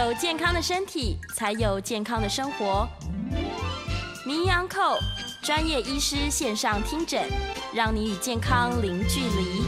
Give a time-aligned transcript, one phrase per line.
[0.00, 2.88] 有健康的身体，才有健康的生活。
[4.24, 4.96] 名医安扣
[5.42, 7.22] 专业医师线上听诊，
[7.74, 9.62] 让你与健康零距离。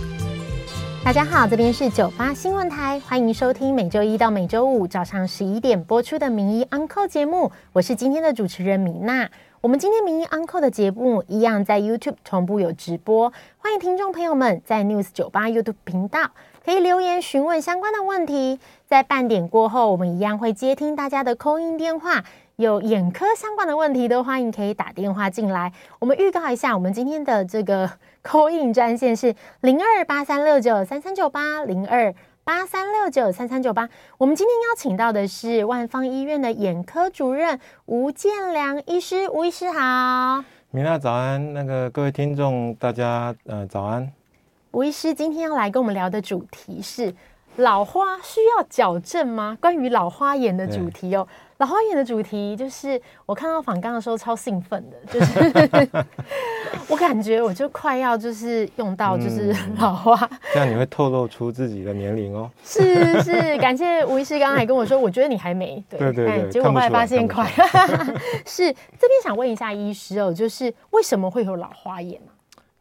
[1.04, 7.52] 大家好，这边是九八新闻台，欢迎收听每周一到每周五早上十一点播出的名医安扣节目。
[7.74, 9.28] 我是今天的主持人米娜。
[9.60, 16.30] 我们今天名医 uncle 的节目一样在 YouTube 同步有直播，欢迎听众朋友们在 News 九八 YouTube 频道
[16.64, 18.58] 可以留言询问相关的问题。
[18.92, 22.22] 在半点过后，我们一样会接听大家的 call in 电话，
[22.56, 25.72] 有眼科相关的问题都欢迎可以打电话进来。
[25.98, 27.90] 我们预告一下，我们今天的这个
[28.22, 32.14] call in 专线是零二八三六九三三九八零二
[32.44, 33.88] 八三六九三三九八。
[34.18, 40.44] 我们今天邀请到的是万方医院的眼科主任吴建良医师，吴医师好。
[40.70, 44.12] 米娜早安，那个各位听众大家呃早安。
[44.72, 47.14] 吴医师今天要来跟我们聊的主题是。
[47.56, 49.56] 老花需要矫正吗？
[49.60, 51.26] 关于老花眼的主题哦，
[51.58, 55.88] 老花眼的主题就是我看到访纲的时候超兴奋的，就是
[56.88, 62.50] 我感觉我就快要就是用到就是老花，嗯、这样你会透露出自己的年龄哦。
[62.64, 67.46] 是是，感谢吴医师刚刚还跟我说，我觉得你还没对对对，对，结果后来发现快。
[68.46, 72.32] 是这边想问一下医师哦，就是为什么会有老花眼呢？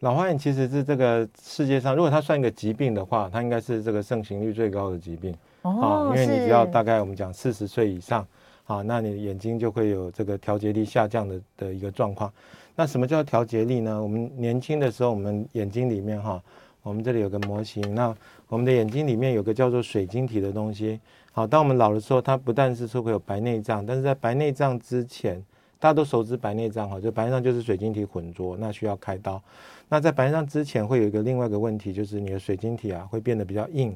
[0.02, 8.26] 老花眼其实是这个世界上，如果它算一个疾病的话，它应该是这个盛行率最高的疾病哦，啊，因为你只要大概我们讲四十岁以上，
[8.66, 12.34] 啊，那你的眼睛就会有这个调节力下降的的一个状况。
[12.76, 14.02] 那什么叫调节力呢？
[14.02, 16.42] 我们年轻的时候，我们眼睛里面哈，
[16.82, 18.12] 我们这里有个模型，那
[18.48, 21.00] 我们的眼睛里面有个叫做水晶体的东西。
[21.32, 25.40] 好，当我们老的时候，它不但是说会有白内障，但是在白内障之前，
[25.78, 29.40] 大家都熟知白内障哈，就白内障就是水晶体混浊，那需要开刀。
[29.94, 33.94] 那在白内障之前会有一个另外一个问题，就是你的水晶体啊会变得比较硬，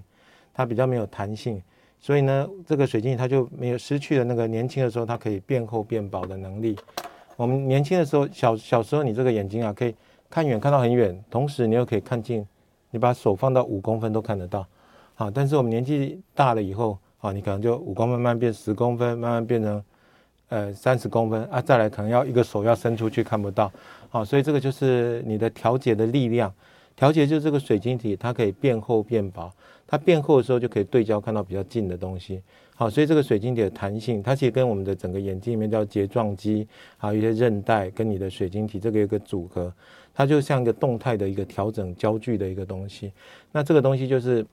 [0.53, 1.61] 它比较没有弹性，
[2.01, 6.77] 所以呢，这个水晶体它就没有失去了那个年轻的时候它可以变厚变薄的能力。
[7.37, 9.95] 我们年轻的时候，小小时候你这个眼睛啊可以
[10.29, 12.45] 看远看到很远，同时你又可以看近，
[12.91, 14.67] 你把手放到五公分都看得到。
[15.13, 19.81] 好，但是我们年纪大了以后，啊，你可能就五公分慢慢变十公分，慢慢变成。
[20.49, 23.71] 呃，三十公分啊，再来可能要一个手要伸出去看不到，
[24.09, 26.53] 好，所以这个就是你的调节的力量，
[26.95, 29.51] 调节就是这个水晶体它可以变厚变薄，
[29.87, 32.41] 它变厚的时候就可以对焦看到比较近的东西，
[32.75, 39.73] 好，所以这个水晶体的弹性，它其实跟我们的整个眼睛里面叫睫状肌，还有一些韧带跟你的水晶体这个有一个组合，
[40.13, 43.11] 它就像一个动态的一个调整焦距的一个东西，
[43.51, 44.45] 那这个东西就是，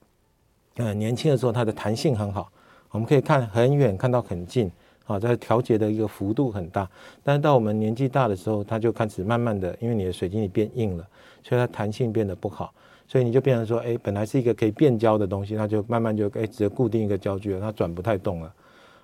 [0.77, 2.51] 呃，年轻的时候它的弹性很好，
[2.93, 4.73] 我们可以看很远看到很近。
[5.05, 6.89] 啊，在调节的一个幅度很大，
[7.25, 11.07] 但是到我们年纪大的时候，它就开始慢慢的，因为你的水晶体变硬了，
[11.43, 12.73] 所以它弹性变得不好，
[13.09, 18.55] 所以你就变成说，哎，本来是一个可以变焦的东西，它就慢慢就哎，只固定一个焦距了，它转不太动了。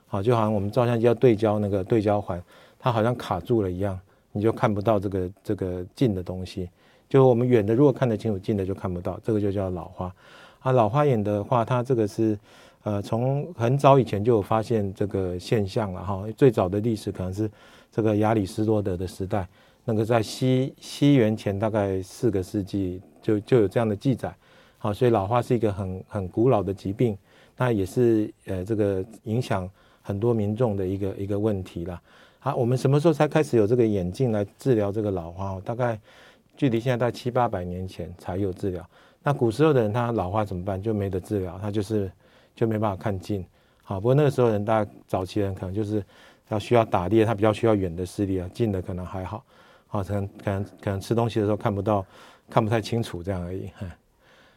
[0.06, 2.40] 好，就好像我们照相机要对焦那个对焦环，
[2.78, 3.98] 它好像卡住了一样，
[4.30, 6.70] 你就看不到这个这个近的东西。
[7.08, 10.14] 就我们远的如果看得清楚，近的就看不到，这个就叫老花。
[10.60, 12.38] 啊，老花眼的话，它这个是。
[12.88, 16.24] 呃，从很早以前就有发现这个现象了哈。
[16.38, 17.50] 最早的历史可能是
[17.92, 19.46] 这个亚里士多德的时代，
[19.84, 24.34] 那个在西西元前大概四个世纪就就有这样的记载。
[24.78, 27.14] 好，所以老化是一个很很古老的疾病，
[27.58, 29.68] 那也是呃这个影响
[30.00, 32.00] 很多民众的一个一个问题了。
[32.38, 35.60] 好，我们什么时候才开始有这个眼镜来治疗这个老花？
[35.60, 36.00] 大概
[36.56, 38.82] 距离现在大概七八百年前才有治疗。
[39.22, 40.82] 那古时候的人他老化怎么办？
[40.82, 42.10] 就没得治疗，他就是。
[42.58, 43.46] 就没办法看近，
[43.84, 46.04] 好，不过那个时候人，大早期人可能就是
[46.48, 49.44] 要需要打猎，他比较需要远的视力啊，近的可能还好，
[49.86, 52.04] 好，可能可能可能吃东西的时候看不到，
[52.50, 53.70] 看不太清楚这样而已。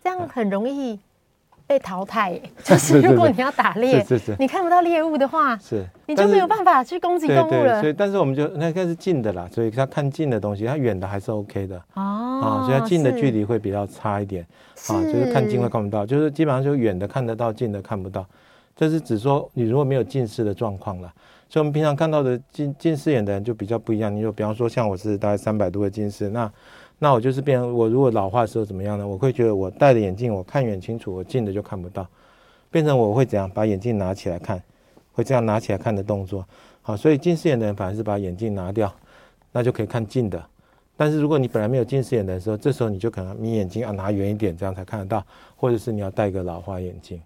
[0.03, 0.99] 这样很容易
[1.71, 7.79] 被淘汰， 就是如果你要打猎，是是是，你看不到猎物的话，是你就没有办法去攻击动物了。
[7.79, 12.03] 所以，但是我们就那个是近的啦，所以它看近的东西，它远的还是 OK 的哦，
[12.43, 14.45] 啊，所以它近的距离会比较差一点。
[14.89, 18.25] 啊，就是看近会看不到，就是基本上就远的看得到，近的看不到。
[18.75, 21.09] 这是只说你如果没有近视的状况了。
[21.47, 24.13] 所以我们平常看到的近近视眼的人就比较不一样。
[24.13, 26.51] 你就比方说像我是大概三百度的近视，那
[27.03, 29.07] 那我就是变成我如果老化的时候怎么样呢？
[29.07, 32.07] 我会觉得我戴着眼镜我看远清楚，我近的就看不到，
[32.69, 34.61] 变成我会怎样把眼镜拿起来看，
[35.11, 36.45] 会这样拿起来看的动作。
[36.83, 38.93] 好，所以近视眼的人反而是把眼镜拿掉，
[39.51, 40.39] 那就可以看近的。
[40.95, 45.25] 但是如果你本来没有近视眼的时候，这时候你就可能眯眼睛要拿远一点，这样才看得到，
[45.55, 47.19] 或者是你要戴个老花眼镜。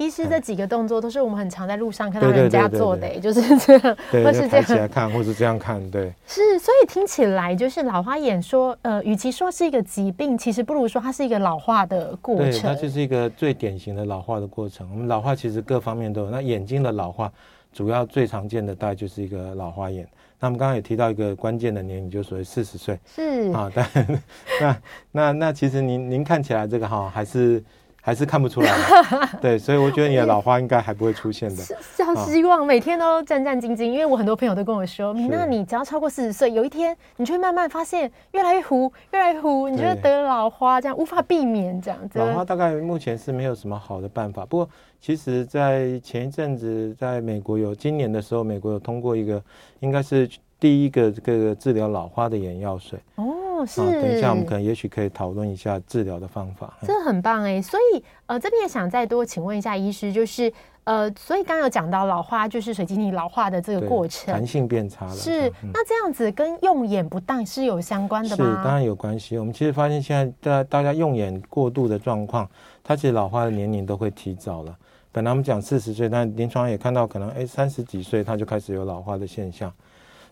[0.00, 6.10] 医师这几个动作都是我们很常在路上看到人家做的，就是这样，对， 或是抬起来看，或是这样看，对。
[6.26, 12.50] 是，所以听起来就是老花眼说，呃，与其说是一个疾病，其实不如说它是一个老化的过程。
[12.50, 14.88] 对，它就是一个最典型的老化的过程。
[14.90, 17.30] 我们老化其实各方面都有，那眼睛的老化，
[17.70, 20.08] 主要最常见的大概就是一个老花眼。
[20.38, 22.98] 那我们刚刚也提到一个关键的年龄，就所谓四十岁。
[23.14, 23.86] 是啊，但
[24.58, 24.76] 那
[25.12, 27.62] 那那其实您您看起来这个哈还是。
[28.00, 28.74] 还是看不出来，
[29.42, 31.56] 对，所以我觉得你的老花应该还不会出现的。
[31.56, 42.18] 是要希望每天都战战兢兢，因为我很多朋友都跟我说，米娜，你只要超过四十岁，有一天你就会慢慢发现越来越糊，越来越糊，你就会得老花，这样无法避免这样子。
[42.18, 44.68] 老花大概目前是没有什么好的办法，不过
[45.00, 49.42] 其实，在前一阵子，在美国有今年的时候，美国有通过一个，
[49.80, 52.98] 应该是第一个这个治疗老花的眼药水。
[53.16, 53.24] 哦。
[53.64, 56.72] 是，等一下，我们可能也许可以讨论一下治疗的方法。
[56.82, 60.52] 这很棒哎，所以呃，这边也想再多请问一下医师，就是
[60.84, 65.14] 呃，所以刚刚有讲到老花就是水晶体老化的这个过程，弹性变差了。
[65.14, 68.44] 是，嗯、那这样子跟用眼不当是有相关的吗？
[68.44, 69.38] 是，当然有关系。
[69.38, 72.48] 我们其实发现现在大大家用眼过度的状况，
[72.82, 74.76] 它其实老化的年龄都会提早了。
[75.12, 79.72] 本来我们讲四十岁，但临床也看到可能哎三十几岁他就开始有老化的现象。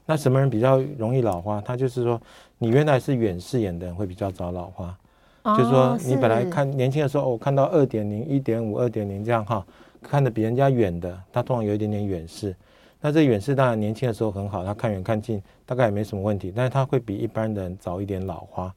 [0.06, 1.60] 那什么人比较容易老花？
[1.60, 2.18] 他就是说，
[2.58, 4.98] 你原来是远视眼的人会比较早老花，
[5.44, 9.64] 哦、就是说你本来看年轻的时候，我、哦、看到二点零、一点五、二点零这样哈，
[10.02, 12.54] 看得比人家远的，他通常有一点点远视。
[13.00, 18.74] 那这远视当然年轻的时候很好，他看远看近大概也没什么问题，但是他会比一般人早一点老花。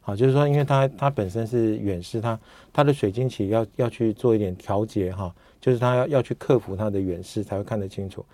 [0.00, 2.40] 好，就是说，因为他他本身是远视，他
[2.72, 8.24] 他的水晶体要要去做一点调节哈，就是他要要去克服他的远视才会看得清楚。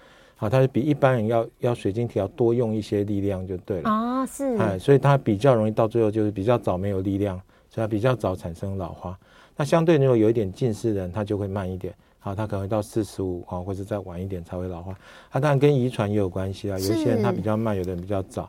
[0.45, 9.19] 好，它是比一般人要要水晶体要多用一些力量就对了啊，是，哎，所以它比较容易到最后就是比较早没有力量，所以它比较早产生老花。
[9.57, 14.95] 那相对如果有一点近视的人，他就会慢一点，好，他可能会到四十五啊，或者再晚一点才会老花。
[15.31, 18.47] 它当然跟遗传也有关系啊，有一些人他比较慢，有的人比较早。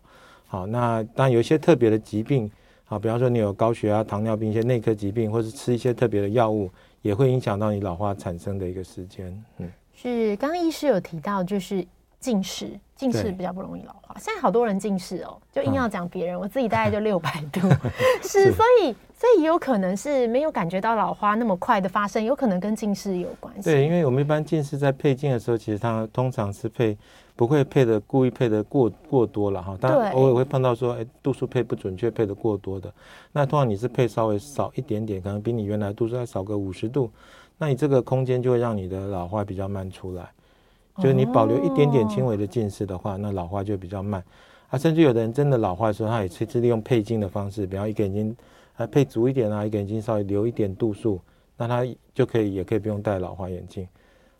[0.48, 2.51] 好，那当然有一些特别的疾病，
[2.83, 6.69] 好，比方说你有高血压、糖尿病一些内科疾病，或是吃一些特别的药物，
[7.03, 9.71] 也会影响到你老化产生的一个时间，嗯。
[9.95, 11.86] 是，刚刚医师有提到，就是
[12.19, 14.15] 近视，近视比较不容易老化。
[14.19, 17.62] 现在好多人近视哦，就硬要讲别人，嗯、我自己大概就六百 度。
[18.21, 23.63] 是，所以所以也有可能是没有感觉到老花那么快的发生，有可能跟近视有关系。
[23.63, 26.98] 对，因为我们一般近视在配镜的时候，其实它通常是配
[27.36, 32.94] 不会配的故意配的过过多了哈，但偶尔会碰到说，哎，度数配不准确，配的过多的。
[33.31, 37.09] 那通常你是配稍微少一点点，可能比你原来度数再少个五十度。
[37.57, 40.30] 那你这个空间就会让你的老花比较慢出来，
[40.98, 44.24] 就是你保留一点点轻微的近视的话，那老花就比较慢。
[44.69, 48.36] 啊，甚至有的人真的老化的时候，他也是利用配镜的方式，比方一个眼睛
[48.75, 51.19] 啊配足一点啊，一个眼睛稍微留一点度数，
[51.57, 53.88] 那他就可以也可以不用戴老花眼镜。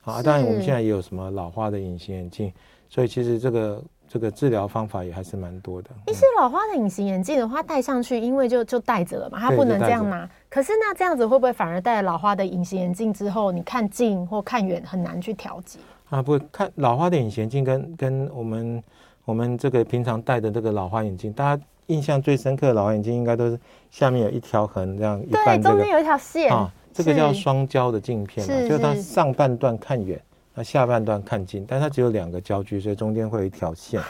[0.02, 2.52] 好，啊，当然我们现在也有什么老花的隐形眼镜，
[2.90, 3.82] 所以其实这个。
[4.08, 5.90] 这个治疗方法也还是蛮多的。
[6.08, 10.30] 一些老花的隐形眼镜的话，戴上去，因为就就戴着了嘛，它不能这样拿。
[10.50, 15.80] 可是那这样子会不会反而戴了老花的隐形眼镜之后，你看近或看远很难去调节？
[16.10, 18.84] 啊，不会，看老花的隐形眼镜跟跟我们
[19.26, 23.60] 我们这个平常戴的这个老花眼镜，大家印象最深刻的老花眼镜应该都是
[23.92, 30.22] 下面有一条横这样一半，对，中间有一条线啊，这个叫双焦的镜片，是就是它上半段看远。
[30.56, 34.02] 那下半段看近，但它只有两个焦距，所以中间会有一条线。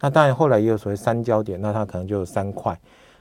[0.00, 2.74] 那当然后来也有所谓三焦点，那它可能就有三块，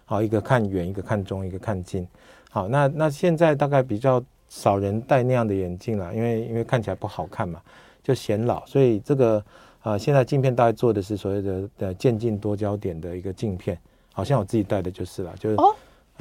[0.05, 2.07] 好，一个看远，一个看中，一个看近。
[2.49, 7.61] 好，那那现在大概比较少人戴那样的眼镜了，因为因为看起来不好看嘛，
[8.01, 8.65] 就显老。
[8.65, 9.37] 所以这个
[9.81, 13.77] 啊、呃，现在镜片大概做的是所谓的的渐进多焦点的一个镜片，
[14.13, 15.57] 好像我自己戴的就是了，就是。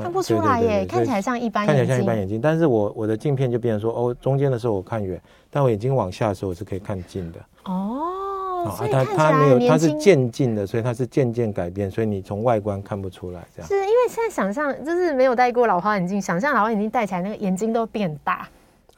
[0.02, 7.38] 看不出来耶，看起来像一般看起来像一般眼镜，但是我我的镜片就变成说，哦，中间的时候我看远，但我眼睛往下的时候我是可以看近的。
[7.64, 13.68] 哦，所以它它没有，它是渐进的，所以它是渐渐改变，所以你从外观看不出来这样。
[13.68, 18.48] 是因为现在想象就是没有戴过老花眼镜，想象老花眼镜戴起来那个眼睛都变大。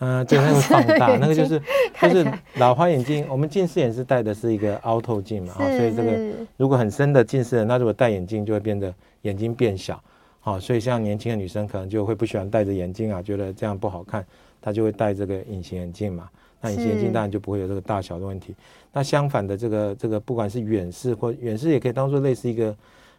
[0.01, 1.61] 嗯、呃，对，那个放大， 那个就是
[2.01, 2.27] 就是
[2.57, 3.27] 老花眼镜。
[3.29, 6.13] 我们近视眼是戴的是一个凹透镜嘛，所以这个
[6.57, 8.93] 如果很深的近视人，那如果戴眼镜就会变得
[9.23, 10.03] 眼睛变小。
[10.41, 14.25] 好，所以像年轻的女生可能就会不喜欢戴着眼镜啊，觉得这样不好看，
[14.61, 16.29] 她就会戴这个隐形眼镜嘛。
[16.63, 18.55] 那隐形眼镜当然就不会有这个大小的问题。
[18.93, 22.77] 那相反的，这个这个不管是远视或远视，也可以当做类似一个，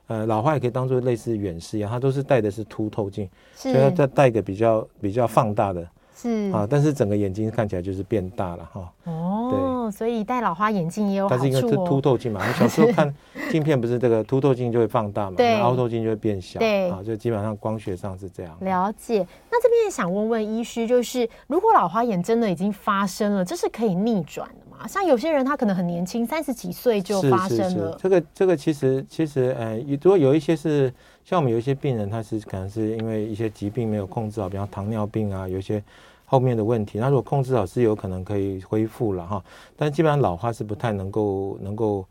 [0.08, 5.88] 呃，老花也可以当做类似远视一样，它都是戴的是凸透镜，所以它再戴一个比较比较放大的。
[6.22, 8.94] 是啊，但是整个眼睛看起来就是变大了哈。
[9.06, 11.38] 哦，对，所以戴老花眼镜也有好处哦。
[11.38, 13.12] 但是因为是凸透镜嘛，你小时候看
[13.50, 16.60] 镜片不是这个 凸透镜就会放大嘛，对，凹透镜就会变小。
[16.60, 18.56] 对啊，就基本上光学上是这样。
[18.62, 19.26] 了解。
[19.50, 24.88] 那这边也想问问医师，就是如果老花眼真的已经发生了，这是可以逆转的吗？
[24.88, 27.64] 像有些人他可能很年轻，三十几岁就发生了。
[27.64, 30.94] 是是是，这个这个其实其实呃，如果有一些是
[31.26, 35.84] 像我们有一些病人，他是可能是因为一些疾病没有控制好，比方糖尿病啊，有一些。
[36.32, 36.98] 后面的问题。
[36.98, 39.44] 那如果控制好，是有可能可以恢复了哈。
[39.76, 42.06] 但基本上老化是不太能够能够，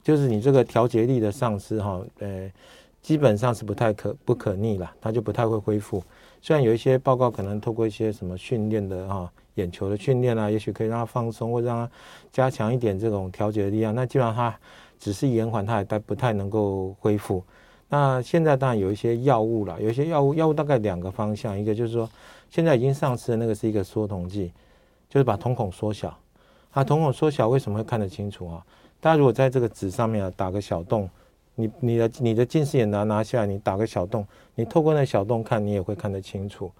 [0.00, 2.48] 就是你这个调节力的丧失哈，呃，
[3.02, 6.00] 基本上是不太可不可逆了，它就不太会恢复。
[6.40, 11.90] 虽然有一些报告可能透过一些什么训练的哈，眼球的训练啊，也许可以让它放松，或让它
[12.30, 13.92] 加强一点这种调节力量。
[13.92, 14.56] 那基本上它
[15.00, 17.42] 只是延缓，它还不太能够恢复。
[17.88, 22.08] 那现在当然有一些药物了，有一些药物，药物大概两个方向，一个就是说
[22.54, 24.52] 现在已经上市的那个是一个缩瞳剂，
[25.08, 26.16] 就是把瞳孔缩小。
[26.72, 28.64] 它瞳孔缩小为什么会看得清楚啊？
[29.00, 31.10] 大家如果在这个纸上面啊打个小洞，
[31.56, 36.70] 你你的你的近视眼拿拿下来，你打个小洞，你透过那小洞看，你也会看得清楚。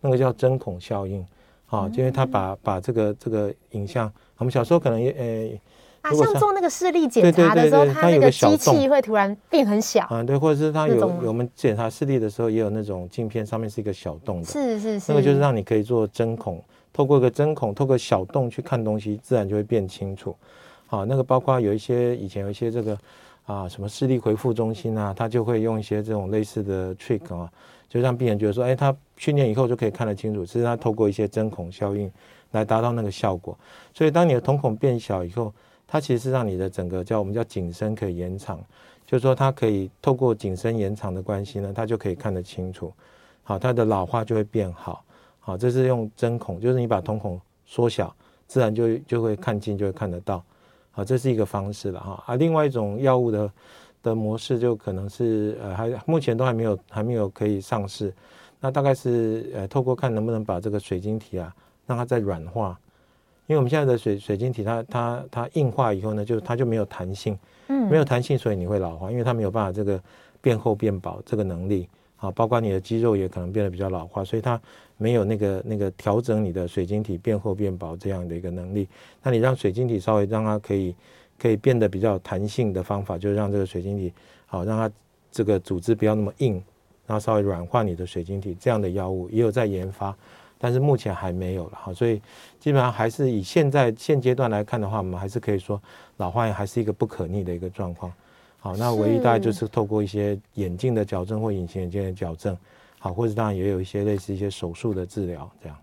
[0.00, 1.22] 那个叫针孔效应
[1.66, 5.60] 啊，因为它把把这个这个影像，我们小时候可能也诶。
[6.02, 10.04] 啊，像做那个视力检查的时候，它那个机器会突然变很小。
[10.06, 14.46] 啊，对，或者是它有有我们检查视力的时候，也有那种镜片上面是一个小洞的。
[14.46, 15.12] 是是是。
[15.12, 16.62] 那个就是让你可以做针孔，
[16.92, 20.34] 透过一个针孔，透过小洞去看东西，自然就会变清楚。
[20.86, 22.98] 好，那个包括有一些以前有一些这个
[23.44, 27.50] 啊什么视力回复中心啊，它就会用一些这种类似的 trick 啊，
[27.88, 30.46] 就让病人觉得说，哎，他训练以后就可以看得清楚。
[30.46, 32.10] 其实他透过一些针孔效应
[32.52, 33.58] 来达到那个效果。
[33.92, 35.52] 所以当你的瞳孔变小以后，
[35.90, 38.62] 它其实是让你的整个叫我们叫景深可以延长，
[39.06, 42.92] 就是说它可以透过景深延长的关系呢，它就可以看得清楚，
[43.42, 45.02] 好，它的老化就会变好，
[45.40, 48.14] 好，这是用针孔，就是你把瞳孔缩小，
[48.46, 50.44] 自然就就会看近，就会看得到，
[50.90, 53.50] 好，这是一个方式了哈，啊，另外一种药物的
[54.02, 58.12] 的模式就可能是呃还目前都还没有还没有可以上市，
[58.60, 61.50] 那大概是呃透过看能不能把这个水晶体啊
[61.86, 62.78] 让它再软化。
[63.48, 67.36] 因为我们现在的水水晶体它，它它它硬化以后呢，就它就没有弹性，
[67.68, 70.00] 嗯，没有弹性，所以你会老化，因为它没有办法这个
[70.40, 71.88] 变厚变薄这个能力
[72.18, 74.60] 啊，包括你的肌肉也可能变得比较老化，所以它
[74.98, 78.86] 没有那个那个调整你的水晶体变厚变薄这样的一个能力。
[79.22, 80.94] 那你让水晶体稍微让它可以
[81.38, 84.12] 可以变得比较弹性的方法，就是让这个水晶体
[84.44, 84.94] 好让它
[85.32, 86.54] 这个组织不要那么硬，
[87.06, 90.14] 然后稍微软化你的水晶体，这样的药物也有在研发。
[90.58, 92.20] 但是目前还没有了哈，所以
[92.58, 95.80] 基本上还是以现在现阶段来看的话，我们还是可以说
[96.16, 98.12] 老花眼还是一个不可逆的一个状况。
[98.60, 102.58] 好，那唯一大概就是透过一些眼镜的矫正或隐形眼镜的矫正，
[102.98, 105.78] 好，或者当然也有一些类似一些手术的治疗这样。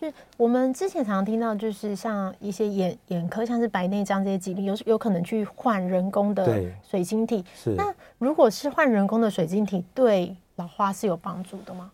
[0.00, 7.44] 是我们之前常常听到，就是像一些眼眼科，像是白内障这些疾病，有有可能去换人工的水晶体。
[7.54, 7.74] 是。
[7.74, 11.90] 那如果是换人工的水晶体，对老花是有帮助的吗？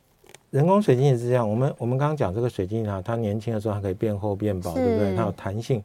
[0.50, 5.14] 人工水晶也是这样，我们我们刚刚讲这个水晶啊，它年轻的时候它可以变厚变薄，对不对？
[5.14, 5.76] 它有弹性，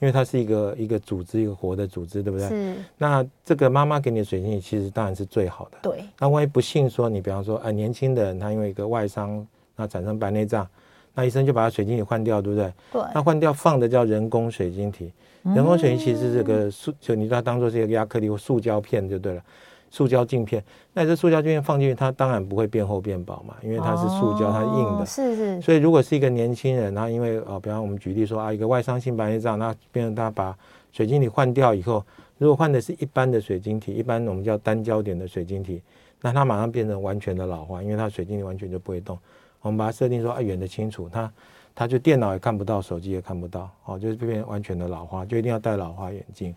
[0.00, 2.48] 因为它是一个一个组织，一个活的组织，对不对？
[2.48, 2.74] 是。
[2.96, 5.76] 那这个妈妈给你的水晶体其实当然是最好的。
[5.82, 6.02] 对。
[6.18, 10.66] 那万一不幸说你比方说，哎，年轻的人他因为一个外伤，那产生白内障，
[11.14, 12.72] 那医生就把他水晶体换掉，对不对？
[12.92, 13.02] 对。
[13.12, 15.12] 那换掉放的叫人工水晶体，
[15.42, 19.42] 人工水晶其实是这个塑，就你把它当做是一个亚克力或塑胶片就对了。
[19.90, 20.62] 塑胶镜片，
[20.92, 25.02] 那这塑胶镜片放进去，它当然不会变厚变薄嘛，因为它是塑胶，它硬的。
[25.02, 25.60] 哦、是是。
[25.60, 30.56] 所以如果是一个年轻人，他因为啊、哦，比方我们举例说啊，一个外伤性白内障，那变成他把
[30.92, 32.04] 水晶体换掉以后，
[32.38, 35.80] 如果换的是一般的水晶体，一般我们叫单焦点的水晶体，
[36.20, 39.18] 那它马上变成完全的老化，因为它水晶体完全就不会动。
[39.60, 41.32] 我们把它设定说啊，远的清楚，它
[41.74, 46.54] 它就电脑也看不到，手机也看不到，哦，就是变成完全的老化，就一定要戴老花眼镜。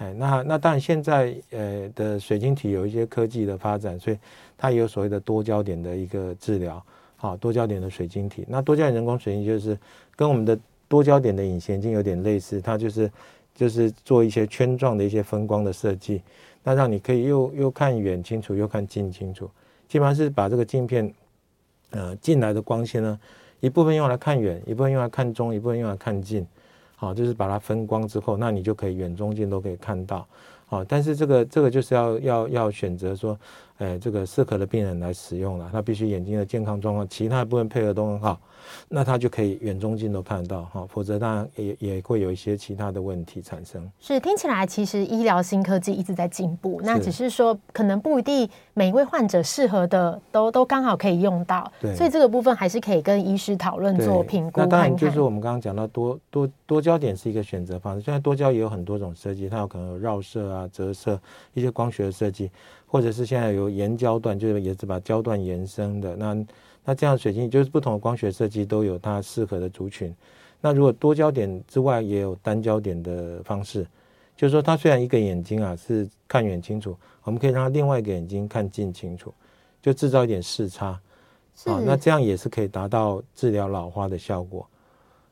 [0.00, 4.16] 哎，那那当然，现在呃的水晶体有一些科技的发展，所以
[4.56, 6.82] 它也有所谓的多焦点的一个治疗，
[7.16, 8.46] 好，多焦点的水晶体。
[8.48, 9.78] 那多焦点人工水晶就是
[10.16, 13.12] 跟我们的多焦点的隐形眼镜有点类似，它就是
[13.54, 16.22] 就是做一些圈状的一些分光的设计，
[16.64, 19.50] 那让你可以又又看远清楚，又看近清楚。
[19.86, 21.12] 基本上是把这个镜片
[21.90, 23.20] 呃进来的光线呢，
[23.60, 26.46] 一部分用来看远，一部分用来看中，一部分用来看近。
[27.00, 30.26] 好，就是把它分光之后，那你就可以远中近都可以看到。
[30.66, 33.38] 好，但是这个这个就是要要要选择说，
[33.78, 38.38] 呃，这个适合的病人来使用了，他必须眼睛的健康状况，其他部分配合都很好。
[38.88, 43.90] 那它就可以远中近都看到哈，否则当然也也会有一些其他的问题产生。
[44.00, 51.70] 是，听起来其实医疗新科技一直在进步，那只是说可能不一定每一位患者适合的都都刚好可以用到。
[51.80, 54.60] 对，所以这个部分还是可以跟医师讨论做评估。
[54.60, 61.20] 那当然就是我们刚刚讲到多多多焦点是一个选择方式，现在多焦也有很多种设计，它有可能有绕射啊、折射
[61.54, 62.50] 一些光学的设计，
[62.86, 66.36] 或者是现在有延焦段，就是也是把焦段延伸的那。
[66.84, 70.14] 那这样水晶就是不同的光学设计都有它适合的族群。
[70.60, 73.86] 那如果多焦点之外也有单焦点的方式，
[74.36, 79.32] 就是说它虽然一个眼睛啊是看远清楚，我们可以让它另外一个眼睛看近清楚，
[79.80, 80.98] 就制造一点视差。
[81.64, 84.66] 啊，那这样也是可以达到治疗老花的效果。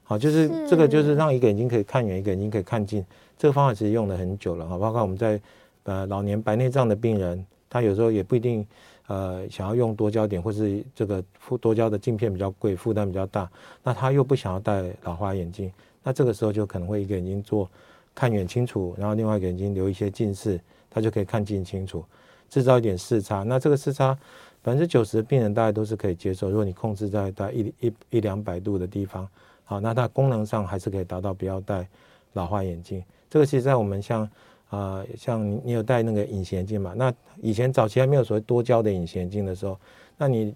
[0.04, 3.04] 好，就是这个就是让一个眼睛可以看远，一个眼睛可以看近。
[3.38, 5.40] 这个方法其实用了很久了哈，包括我们在
[5.84, 8.66] 呃老年白内障的病人，他有时候也不一定
[9.08, 11.22] 呃想要用多焦点，或是这个
[11.60, 13.50] 多焦的镜片比较贵，负担比较大，
[13.82, 15.72] 那他又不想要戴老花眼镜，
[16.04, 17.68] 那这个时候就可能会一个眼睛做
[18.14, 22.04] 看远清楚，然后另外一个眼睛留一些近视，他就可以看近清楚，
[22.48, 23.42] 制造一点视差。
[23.42, 24.14] 那这个视差
[24.62, 29.28] 百分之九十的病人大概都是可以接受，如果你控制在大概一一一两百度的地方，
[29.64, 31.88] 好，那它功能上还是可以达到不要戴
[32.34, 33.02] 老花眼镜。
[33.30, 34.28] 这个其实，在我们像
[34.68, 36.92] 啊、像你你有戴那个隐形眼镜嘛？
[36.94, 39.78] 那以前早期还没有所谓多焦的隐形眼镜的时候，
[40.16, 40.54] 那你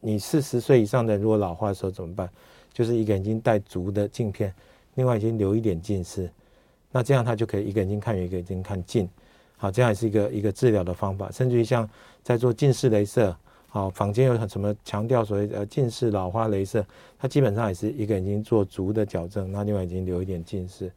[0.00, 2.28] 你四十岁以上的如果老花的时候怎么办？
[2.72, 4.52] 就是一个眼睛戴足的镜片，
[4.96, 6.28] 另外眼睛留一点近视，
[6.90, 9.08] 那这样他就可以一个眼睛看远，一个眼睛看近，
[9.56, 11.30] 好，这样也是一个一个治疗的方法。
[11.30, 11.88] 甚至于像
[12.22, 13.34] 在做近视雷射，
[13.68, 16.84] 好，坊间有很什么强调所谓呃近视老花雷射，
[17.18, 20.92] 它基本上也是一个眼睛做足的矫正，那另外眼睛留一点近视。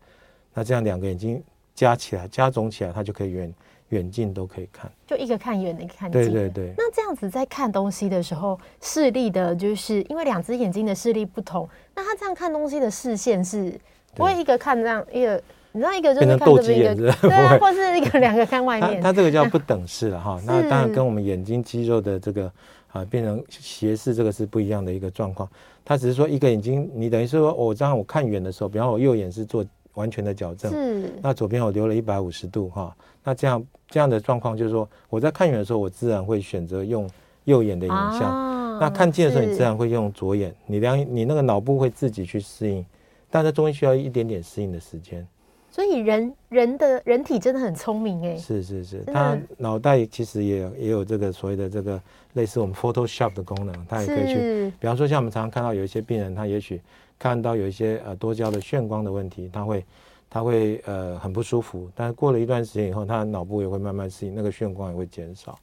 [0.53, 1.41] 那这样两个眼睛
[1.77, 3.53] 加起来加总起来，它就可以远
[3.89, 6.19] 远近都可以看，就一个看远的，一个看近。
[6.19, 6.73] 对对对。
[6.75, 13.79] 那这样子在看东西的时候，视力的就是因为两只眼睛的视力不同，那他这样看东西的视线是
[14.15, 15.39] 不会一个看这样，一个
[15.71, 18.99] 你知道一个就是看这边一个，对啊， 或是一个两个看外面。
[18.99, 20.41] 它这个叫 不等式了哈。
[20.47, 22.51] 那当然跟我们眼睛肌肉的这个
[22.91, 25.47] 啊变成斜视这个是不一样的一个状况。
[25.85, 29.63] 它只是说一个眼睛，你等于是说我这样我看远的时候，比方我右眼是做。
[29.97, 31.11] 完全的矫正，是。
[31.21, 37.09] 那左边我留了一百五十度哈，那这样这样的状况就是说，我在看远的时候，我自然会选择用
[37.45, 42.85] 右眼的影像，啊、那看近的时候，你自然会用左眼，你两你那个脑部会自己去适应，
[43.29, 45.27] 但是中间需要一点点适应的时间。
[45.69, 52.01] 所以人人的人体真的很聪明哎，是是是，他脑袋其实也也有这个所谓的这个
[52.33, 56.81] 类似我们 Photoshop 的功能，他也可以去，比方说像我们常常看到有一些病人，他也许
[57.19, 59.85] 看到有一些呃多焦的眩光的问题，他会
[60.29, 65.57] 他会呃很不舒服，但是过了一段时间以后，他的脑部也会慢慢适应，那个眩光也会减少。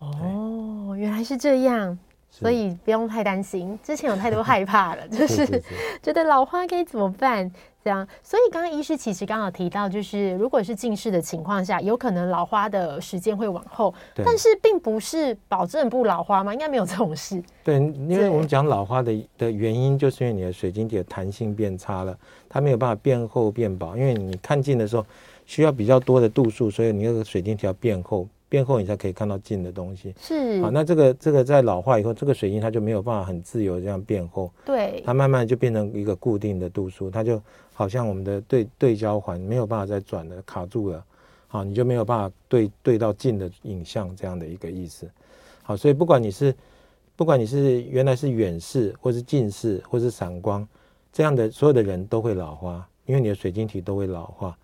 [0.00, 1.98] 哦，原来是这样。
[2.30, 5.62] 所以不用太担心，之前有太多害怕了， 就是
[6.02, 7.50] 觉得老花该怎么办
[7.82, 8.06] 这样。
[8.22, 16.52] 所以刚刚医师其实刚好提到，就是如果是近视的情况下，有可能老花的时间会往后，但是并不是保证不老花吗？
[16.52, 17.42] 应该没有这种事。
[17.64, 22.16] 对，因为我们讲老花的的原因，就是因为你的水晶体的弹性变差了，
[22.48, 23.96] 它没有办法变厚变薄。
[23.96, 25.04] 因为你看近的时候
[25.44, 28.28] 需要比较多的度数，所以你那个水晶体要变厚。
[28.48, 30.14] 变厚，你才可以看到近的东西。
[30.20, 34.50] 是，好，那这个这个在老化以后，这个水晶它就没有办法很自由这样变厚。
[34.64, 37.40] 对，它慢慢就变成一个固定的度数，它就
[37.74, 41.04] 好像我们的对对焦环没有办法再转了，卡住了。
[41.46, 45.08] 好，你就没有办法对对到近的影像这样的一个意思。
[45.62, 46.54] 好，所以不管你是
[47.16, 50.66] 不管你是原来是远视，或是近视，或是散光
[51.12, 54.56] 这样的，所有的人都会老花，因为你的水晶体都会老化。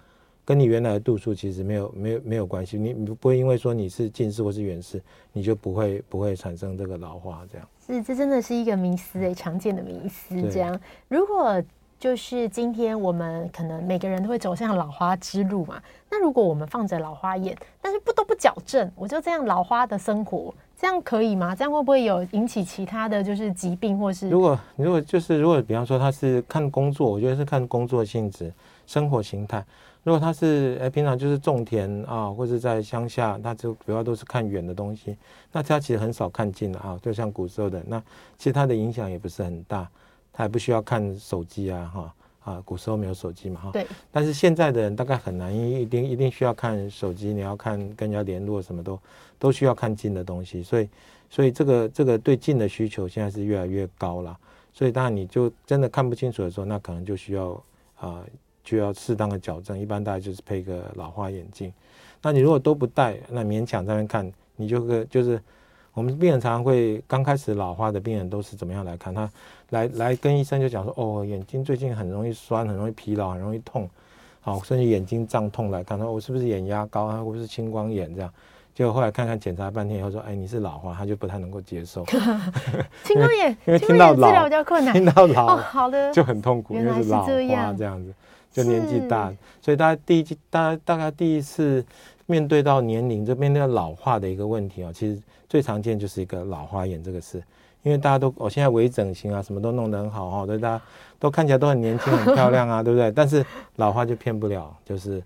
[0.44, 5.02] 跟你原来的度数其实没有没有没有关系，你你不会因为说你是近视或是远视，
[5.32, 7.66] 你就不会不会产生这个老化这样。
[7.86, 10.78] 是，这真的是一个迷思诶，常见的迷思这样。
[11.08, 11.62] 如果
[11.98, 21.54] 就是今天我们可能每个人都会走向老花之路嘛，那如果我们放着老花眼，但是不都不矫正，我就这样老花的生活，这样可以吗？
[21.54, 24.28] 这样会不会有引起其他的就是疾病或是？
[24.28, 28.52] 如果如果就是如果比方说他是看工作，我觉得是看工作性质、
[28.86, 29.64] 生活形态。
[30.04, 35.16] 如果他是哎，平常就是种田啊，或者在乡下，他就主要都是看远的东西，
[35.50, 36.98] 那他其实很少看近的啊。
[37.02, 37.98] 就像古时候的那，
[38.36, 39.88] 其实他的影响也不是很大，
[40.30, 42.14] 他也不需要看手机啊，哈
[42.44, 43.70] 啊，古时候没有手机嘛，哈。
[43.72, 43.86] 对。
[44.12, 49.00] 但是现在的人大概很难，因为一定一定需要看手机，你要看跟人家联络什么都
[49.38, 50.88] 都需要看近的东西，所以
[51.30, 54.38] 所以这个这个对近的需求现在是越来越高了。
[54.70, 57.58] 所以当然你就真的看不清楚的时候，那可能就需要
[57.98, 58.22] 啊。
[58.64, 61.72] 就要适当的矫正，一般大概就是配个老花眼镜。
[62.22, 65.38] 那你如果都不戴，那勉强在那边看，你就个就是
[65.92, 69.14] 我们病人常常会刚开始老花的病人都是怎么样来看？
[69.14, 69.30] 他
[69.68, 73.88] 来来跟医生就讲说，哦，眼睛最近很容易酸，很容易疲劳，很容易痛，
[74.40, 78.32] 好，甚至眼睛胀痛来看，他说我是不是眼压高啊，我是青光眼这样？
[78.74, 82.04] 结果后来看看检查半天以后说，哎，你是老花，他就不太能够接受。
[83.04, 88.12] 青光眼， 因为听到老治疗比较困难， 听到老哦，好的，就很痛苦，因为是老花这样子。
[88.54, 91.84] 就年纪大，所以大家第一，大家大概第一次
[92.26, 97.42] 面对到年龄这边那个老化的一个问题哦，其实最常见就是一个老花眼这个事，
[97.82, 100.82] 因为大家都我、哦、现在微整形啊，什么都弄得很好哈，对大家
[101.18, 103.10] 都看起来都很年轻很漂亮啊， 对不对？
[103.10, 105.20] 但是老花就骗不了，就是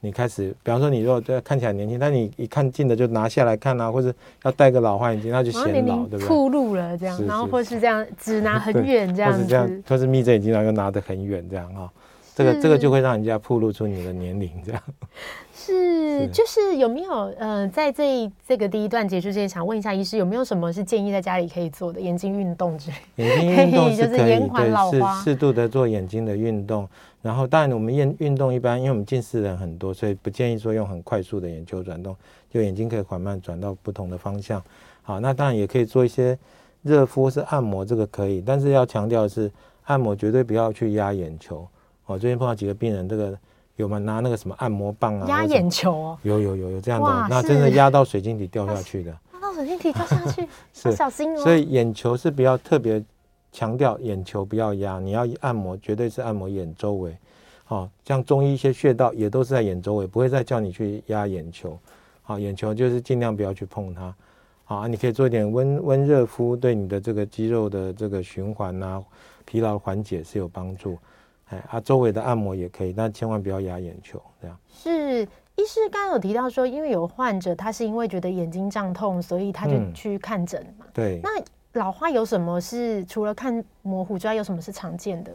[0.00, 6.28] 你开始，比方说你如果看起来年轻，但你一看近的就拿下来看啊，或者要戴个老花眼镜，那就显老，对不对？
[6.28, 11.88] 暴露了这样，然后或是这样只拿很远这样 子，或是这样，或是眯着眼睛然后又拿得很远这样哈。
[12.34, 14.82] 这个这个就会让人家暴露出你的年龄，这样
[15.54, 23.24] 是，就是有没有呃，在这这个第一段结束之前，想问一下医师，有没有什么是建议在家里可以做的眼睛运动之类？
[23.24, 26.88] 眼睛运动 是可以，延缓老花，适度的做眼睛的运动。
[27.22, 32.14] 然后当然我们运运动一般，因为我们近视人很多，所以不建议说用很快速的眼球转动，
[32.50, 34.62] 就眼睛可以缓慢转到不同的方向。
[35.02, 36.36] 好，那当然也可以做一些
[36.82, 39.50] 热敷或是按摩，这个可以，但是要强调的是
[39.84, 41.66] 按摩绝对不要去压眼球。
[42.06, 43.36] 哦，最近碰到几个病人，这个
[43.76, 43.98] 有吗？
[43.98, 51.42] 拿那个什么按摩棒啊，压眼球哦，有有有有这样的，那真的压到水晶体掉下去的， 压到水晶体掉下去， 是小心哦。
[51.42, 53.02] 所以眼球是比较特别
[53.50, 57.16] 强调，眼球不要压，你要按摩，绝对是按摩眼周围。
[57.64, 61.78] 好，像中医一些穴道也都是在眼周围，不会再叫你去压眼球。
[62.22, 64.14] 好，眼球就是尽量不要去碰它。
[64.66, 69.02] 好，你可以做一点温温热敷，对你的这个肌肉的这个循环啊、
[69.46, 70.98] 疲劳缓解是有帮助。
[71.46, 74.58] 哎，啊，周围的按摩也可以，但千万不要压眼球，这样。
[74.72, 75.22] 是，
[75.56, 80.86] 医师刚刚有提到说，因为有患者他是因为觉得眼睛胀痛，所以他就去看诊嘛。
[80.86, 81.20] 嗯、对。
[81.22, 81.30] 那
[81.80, 85.32] 老花有什么是除了看模糊之外，有什么是常见的？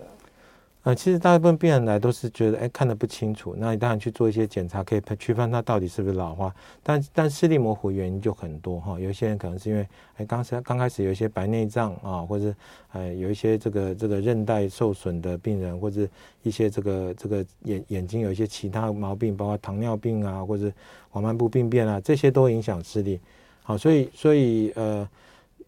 [0.84, 3.54] 呃，其实大部分病人来都是觉得，哎，看得不清楚。
[3.58, 6.56] 那你当然去做一些检查，可以区分它到底是不是老花。
[6.82, 12.56] 但但视力模糊原因就很多哈，有些人可能是因为，哎，刚才刚开始有一些白内障啊，或者，
[12.94, 16.08] 哎，有一些这个这个韧带受损的病人，或者
[16.44, 20.72] 一些这个这个眼眼睛有一些其他毛病，包括糖尿病啊，或者
[21.10, 23.20] 黄斑部病变啊，这些都影响视力。
[23.64, 25.10] 好，所以所以呃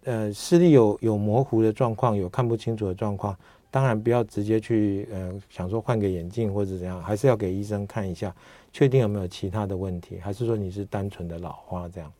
[0.06, 3.36] 呃，视力有有模糊的状况，有看不清楚的状况。
[3.71, 8.36] 当然不要直接去呃想说换个眼镜或者怎样，还是要给医生看一下，
[8.73, 12.12] 确定有没有其他的问题，还是说你是单纯的老花这样？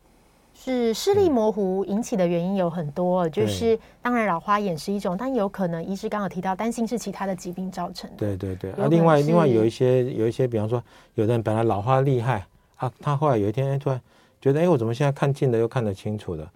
[0.54, 8.16] 是视力模糊引起的原因有很多，嗯、就是当然老花眼是一种，但有可能医师刚刚有提到担心是其他的疾病造成的。
[8.16, 10.82] 对对对，啊，另外另外有一些有一些，比方说
[11.14, 14.00] 有的人本来老花厉害啊，他后来有一天哎突然
[14.40, 16.50] 觉得哎我怎么现在看近的又看得清楚了？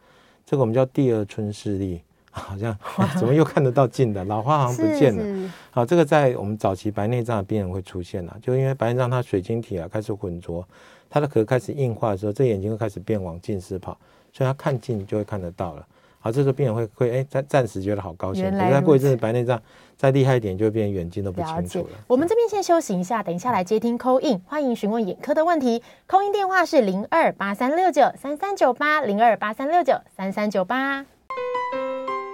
[0.44, 2.00] 这个我们叫第二春视力。
[2.40, 2.76] 好像
[3.18, 5.50] 怎么又看得到近的老花好像不见了。
[5.70, 10.66] 好，这个在我们早期白内障的病人会出现了，就因为白内障它水晶体啊开始混浊，
[11.08, 13.96] 它的壳开始硬化的时候，这眼睛会开始变往近视跑，
[14.32, 15.86] 所以它看近就会看得到了。
[16.18, 19.60] 好，这时候病人会会哎暂暂时觉得好高兴，可是再过一阵子白内障
[19.96, 21.84] 再厉害一点，就会变远近都不清楚了。
[21.84, 31.06] 了我们这边先休息一下，等一下来接听 call in，欢迎询问眼科的问题，call in 电话是零二八三六九三三九八零二八三六九三三九八。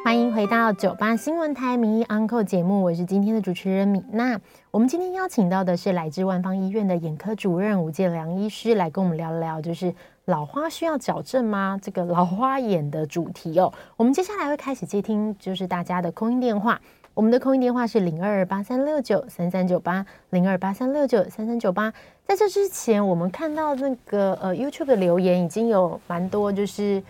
[0.04, 4.40] 欢迎回到九八新闻台名医 Uncle 节目，我是今天的主持人米娜。
[4.72, 11.78] 我们今天邀请到的是来自万芳医院的眼科主任吴建良医师，来跟我们聊聊，就是老花需要矫正吗？
[11.80, 13.72] 这个老花眼的主题哦。
[13.96, 16.80] 我们接下来会开始接听，就是大家的空音电话。
[17.14, 21.94] 我们的空音电话是零二八三六九三三九八零二八三六九三三九八。
[22.26, 27.00] 在这之前，我们看到那个呃 YouTube 的留言已经有蛮多，就是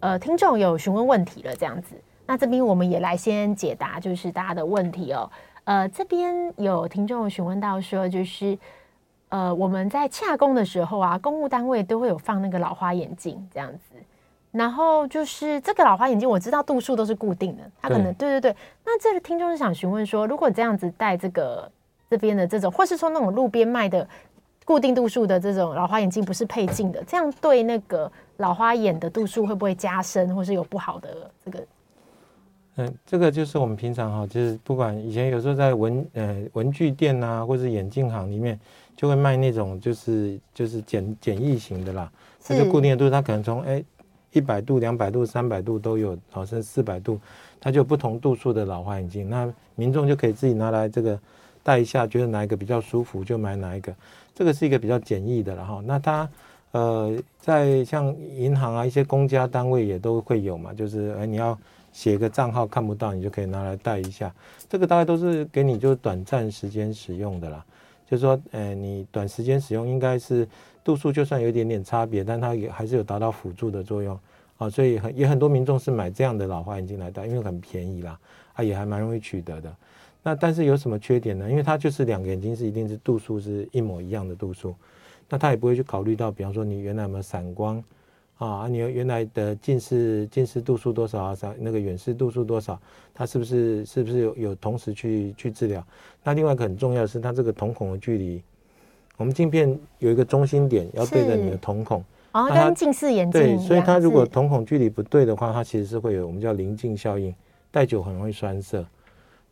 [0.00, 1.94] 呃听众有询问问题了，这样子。
[2.26, 5.30] 那这边我们也来先解答，就是大家的问题哦。
[5.64, 8.58] 呃，这边有听众询问到说，就是
[9.28, 13.96] 呃，我们在洽公的时候啊，公务单位都会有放那个老花眼镜这样子。
[14.52, 18.56] 然后就是这个老花眼镜，我知道度数都是固定的，它可能对对对。
[18.84, 21.70] 那这个听众是想询问说，如果这样子戴这个
[22.08, 24.06] 这边的这种，或是说那种路边卖的
[24.64, 31.58] 固定度数的这种老花眼镜，不是配镜的，这样对那个老花眼的度数会不会加深，或是有不好的这个？
[32.76, 38.58] 嗯，这个就是我们平常哈，就是不管以前有时候在文呃文具店啊，或者眼镜行里面，
[38.96, 42.10] 就会卖那种就是就是简简易型的啦，
[42.42, 43.80] 它就固定的度，它可能从哎
[44.32, 47.20] 一百度、两百度、三百度都有，好像四百度，
[47.60, 51.16] 它就有不同度数的老花眼镜，那民众就可以自己拿来这个
[51.62, 53.94] 戴一下，觉得哪一个比较舒服就买哪一个，
[54.34, 55.80] 这个是一个比较简易的了哈。
[55.86, 56.28] 那它
[56.72, 61.56] 呃在像银行啊一些公家单位也都会有嘛，就是哎你要。
[61.94, 64.34] 写个账号看不到，你就可以拿来戴一下。
[64.68, 67.64] 这个大概都是给你就是短暂时间使用的啦。
[68.04, 70.46] 就是说，呃，你短时间使用应该是
[70.82, 74.18] 度数就算有一点点差别，但它也还是有达到辅助的作用
[74.58, 74.68] 啊。
[74.68, 78.18] 所以很也很多民众是买这样的老花眼镜来戴，因为很便宜啦，
[78.54, 79.74] 啊也还蛮容易取得的。
[80.22, 81.48] 那但是有什么缺点呢？
[81.48, 84.74] 因为它就是两个眼睛是一定是度数是一模一样的度数，
[85.28, 87.82] 那它也不会去考虑到，比方说你原来有没有散光。
[88.44, 91.34] 啊，你原来的近视近视度数多少啊？
[91.34, 92.80] 啥那个远视度数多少？
[93.12, 95.84] 它是不是是不是有有同时去去治疗？
[96.22, 98.42] 那另外一个很重要的是，它这个瞳孔的距离
[99.16, 102.04] 我们镜片有一个中心点，要对着你的瞳孔。
[102.32, 107.32] 哦，跟近视眼镜对，所以它如果瞳孔距离不对的话，它其实是会有我们叫临近效应，
[107.70, 108.84] 戴久很容易酸涩。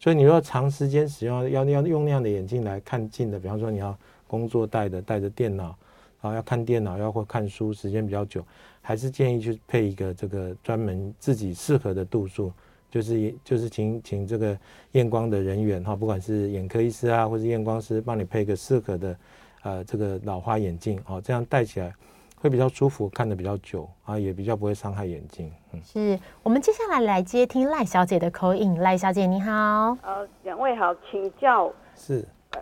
[0.00, 5.76] 所以你如果长时间使用，要要用那样的眼镜来看近的，比方说你要工作戴的，戴着电脑，
[6.22, 8.42] 啊，要看电脑，要或看书，时间比较久，
[8.80, 12.50] 还是建议去配一个这个专门自己适合的度数，
[12.90, 14.58] 就是就是请请这个
[14.92, 19.16] 验光的人员哈，不管是眼科医师啊，或是验光师，帮你配一个适合的
[19.62, 21.94] 呃这个老花眼镜哦，这样戴起来。
[22.42, 25.48] 会比较舒服，看得比较久啊，也比较不会伤害眼睛。
[25.72, 28.80] 嗯，是我们接下来来接听赖小姐的 call in。
[28.80, 32.60] 赖小姐你好，呃，两位好，请教是，呃，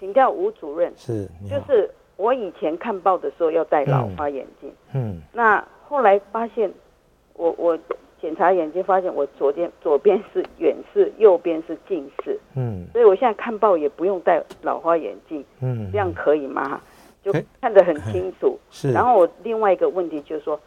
[0.00, 1.88] 请教吴主任是，就是
[2.20, 6.70] 我以前看报的时候要戴老花眼镜，嗯，嗯，那后来发现
[7.32, 7.78] 我我
[8.20, 16.78] 检查眼睛发现我左边左边是远视，右边是近视，嗯，所以我现在看报也不用戴老花眼镜，嗯，这样可以吗？
[17.22, 18.92] 就看得很清楚， 是。
[18.92, 20.60] 然后我另外一个问题就是说，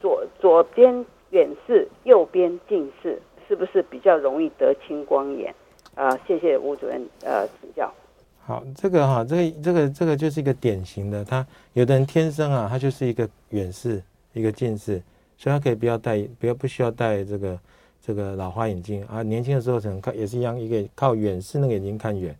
[0.00, 5.52] 左左边远视，右边近视，是不是比较容易得青光眼？
[5.96, 7.92] 啊、呃，谢谢吴主任呃指教。
[8.46, 14.00] 好，这个哈，这个这个这个就是一个典型的，他有的人天生啊，他就是一个远视，
[14.34, 15.02] 一个近视，
[15.36, 17.58] 所以他可以不要戴，不要不需要戴这个
[18.00, 19.20] 这个老花眼镜啊。
[19.20, 22.32] 年轻的时候可能看也是一样，一个靠远视那个眼睛看远，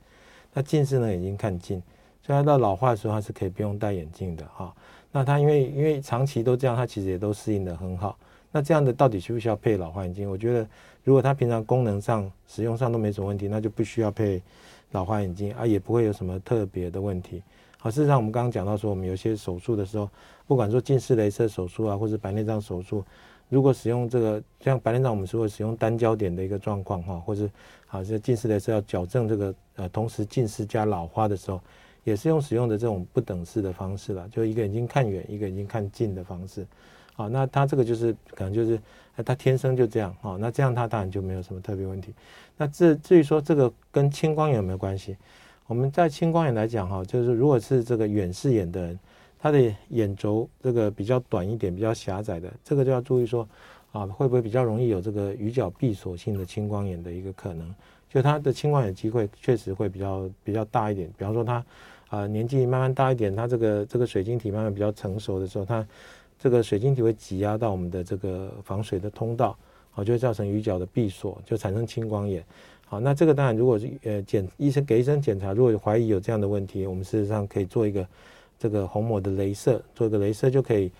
[0.54, 1.82] 那近视那个眼睛看近。
[2.22, 4.72] 所以他到老化的时候，他是可以不用戴眼镜的哈。
[5.10, 8.16] 那他因为因为长期都这样，他其实也都适应得很好。
[8.52, 10.30] 那这样的到底需不需要配老花眼镜？
[10.30, 10.64] 我觉得，
[11.02, 14.40] 如果他平常功能上、使用上都没什么问题，那就不需要配
[14.92, 17.42] 老花眼镜啊，也不会有什么特别的问题。
[17.78, 20.08] 好，事实上我们刚刚讲到说，我们有些手术的时候，
[20.46, 23.04] 不管说近视雷射手术啊，或者白内障手术，
[23.48, 27.48] 如果使用这个像白内障，我们是会使用单焦点的一个状况哈，或者
[27.86, 31.60] 好，这近视雷射要矫正这个呃同时近视加老花的时候。
[32.04, 36.64] 也是用使用的这种不等式的方式了，就一个眼睛看远，一个眼睛看近的方式，
[37.14, 38.80] 好，那它这个就是可能就是
[39.16, 42.12] 那他天生就这样，好，那这样他当然就没有什么特别问题。
[42.56, 45.16] 那至至于说这个跟青光眼有没有关系？
[45.66, 48.98] 我们在青光眼来讲哈，就是如果是这个远视眼的人，
[49.38, 53.48] 他的眼轴这个比较短一点，比较狭窄的，这个就要注意说
[53.92, 57.74] 啊，会不会比较容易有这个鱼角闭锁性的青光眼的一个可能？
[58.08, 61.64] 就他的青光眼机会确实会比较比较大一点，比方说他。
[62.08, 65.84] 啊、年纪慢慢大一点，他这个这个水晶体慢慢比较成熟的时候，他
[66.38, 69.56] 这个水晶体会挤压到我们的这个防水的通道，
[69.90, 72.44] 好，就会造成鱼角的闭锁，就产生青光眼。
[72.86, 78.06] 好，那这个当然，如果是呃检医生给医生检查，如果怀疑有这样的问题，我们事实上可以做一个
[78.58, 80.90] 这个虹膜的镭射，做一个镭射就可以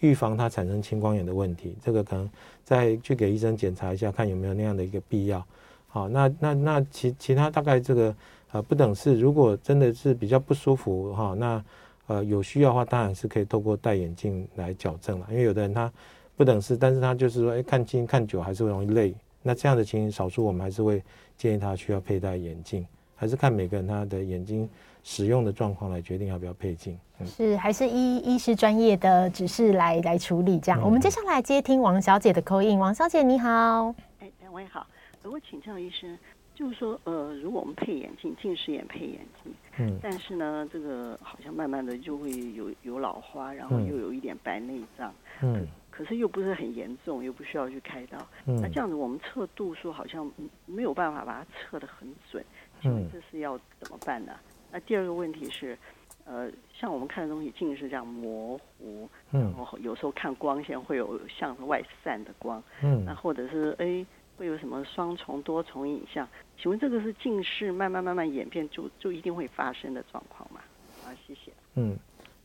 [0.00, 1.76] 预防它产生青光眼的问题。
[1.82, 2.28] 这个可能
[2.64, 5.44] 再去给医生检查一下，看有没有那样的一个必要。
[5.86, 8.14] 好，那那那其其他大概这个。
[8.52, 11.62] 呃，不等式，如果真的是比较不舒服哈，那
[12.06, 15.26] 呃有需要的话，当然是可以透过戴眼镜来矫正了。
[15.30, 15.92] 因为有的人他
[16.36, 19.14] 不等式，但是他就是说，哎，看近看久还是会容易累。
[19.42, 21.02] 那这样的情形，少数我们还是会
[21.36, 24.68] 建议他需要佩戴眼镜，还是看每个人他的眼睛
[25.04, 26.98] 使用的状况来决定要不要配镜。
[27.18, 30.80] 嗯、是，还是医医师专业的指示来来处理这样。
[30.80, 32.78] 嗯、我们接下来接听王小姐的 call in。
[32.78, 34.86] 王小姐你好，哎，两位好，
[35.22, 36.18] 我请教医生。
[36.56, 48.16] 就是说，呃，如果我们配眼镜，近视眼配眼镜，嗯，但是呢，这个好像慢慢的就会有有老花，然后又有一点白内障，嗯，可是又不是很严重，又不需要去开刀，
[48.46, 50.28] 嗯，那这样子我们测度数好像
[50.64, 52.42] 没有办法把它测得很准，
[52.80, 54.32] 请问这是要怎么办呢？
[54.72, 55.76] 那第二个问题是，
[56.24, 64.06] 呃，像我们看的东西近视这样模糊，嗯，然后有时候看光线会有向外散的光，嗯，那或者是哎。
[64.36, 66.26] 会有什么双重、多重影像？
[66.60, 70.60] 请问这个是近视慢慢慢慢演变就就一定会发生的状况吗？
[71.04, 71.52] 好，谢谢。
[71.74, 71.96] 嗯，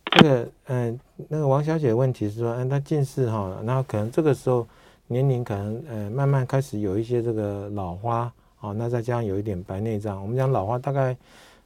[0.05, 0.99] 这个嗯、
[1.29, 4.67] 那个王小姐的问题是说，嗯，她近视哈，那可能这个时候
[5.07, 10.21] 年龄可能呃慢慢开始有一些这个老花啊，那再加上有一点白内障。
[10.21, 11.15] 我们讲老花大概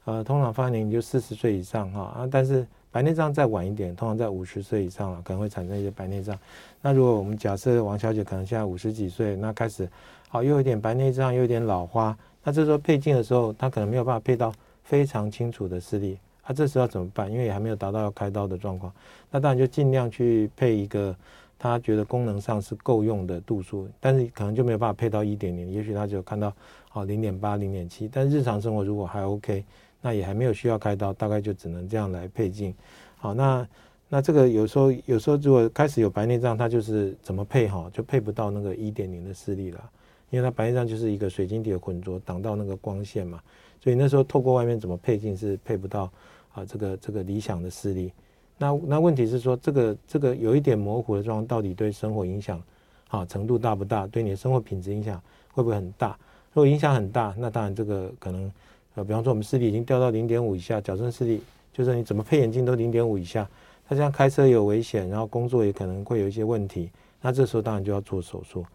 [0.06, 2.66] 呃通常发年龄就四十岁以上哈啊，但是。
[2.96, 6.34] 白内障再晚一点，通常在五十岁以上了，可能会产生一些白内障。
[6.82, 9.86] 那如果我们假设王小姐可能现在五十几岁，那开始
[10.30, 14.52] 好又有点白内障，又有点老花，那这时候配镜的时候，他可能没有办法配到
[14.84, 16.18] 非常清楚的视力。
[16.48, 17.32] 那、这时候怎么办？
[17.32, 18.94] 因为也还没有达到要开刀的状况，
[19.32, 21.16] 那当然就尽量去配一个
[21.58, 26.54] 他觉得功能上是够用的度数，但是可能就没有办法配到一点零，也许他只有看到
[26.90, 29.64] 好零点八、零点七，但日常生活如果还 OK。
[30.02, 32.72] 那也还没有需要开刀，大概就只能这样来配镜。
[33.18, 33.68] 好，那
[34.08, 39.90] 那这个有时候有时候如果开始有白内障，它就是怎么配哈，就配不到那个一点零的视力了，
[40.36, 43.42] 因为它白内障就是一个水晶体的混浊挡到那个光线嘛，
[43.82, 46.12] 所以那时候透过外面怎么配镜是配不到
[46.54, 48.12] 啊这个这个理想的视力。
[48.58, 52.62] 那那问题是说，这个这个有一点模糊的状况，到底对生活影响
[53.08, 54.06] 啊程度大不大？
[54.08, 55.22] 对你的生活品质影响
[55.54, 56.18] 会不会很大？
[56.52, 58.52] 如果影响很大，那当然这个可能
[58.96, 63.50] 呃，比方说我们视力已经掉到零点五以下，矫正视力就是你怎么配眼镜都零点五以下，
[63.88, 66.90] 他这样开车有危险，然后工作也可能会有一些问题，
[67.22, 68.66] 那这时候当然就要做手术。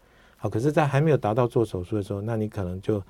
[0.41, 3.01] 好，可是，在还没有达到做手术的时候，那你可能就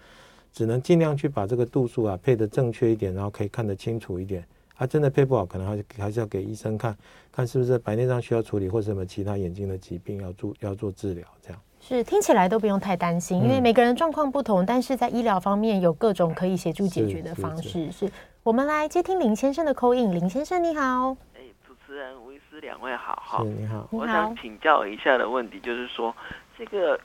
[0.52, 4.46] 只能尽量去把这个度数啊配得正确一点，然后可以看得清楚一点。
[4.76, 6.98] 他、啊、真的配不好，可能还是还是要给医生看
[7.32, 11.26] 看是不是白内障需要处理，或者什么其他眼睛的疾病要做要做治疗。
[11.42, 17.70] 这样是听起来都不用太担心，因为每个人状况不同，嗯、但是在医疗方面有各种可以协助解决的方式。
[17.70, 18.14] 是，是，是
[18.44, 21.16] 我们来接听林先生的 call in，林先生你好。
[21.36, 23.44] 哎，主持人吴医师两位好哈。
[23.44, 23.88] 你好。
[23.92, 26.12] 我想请教一下的问题就是说，
[26.58, 27.00] 这个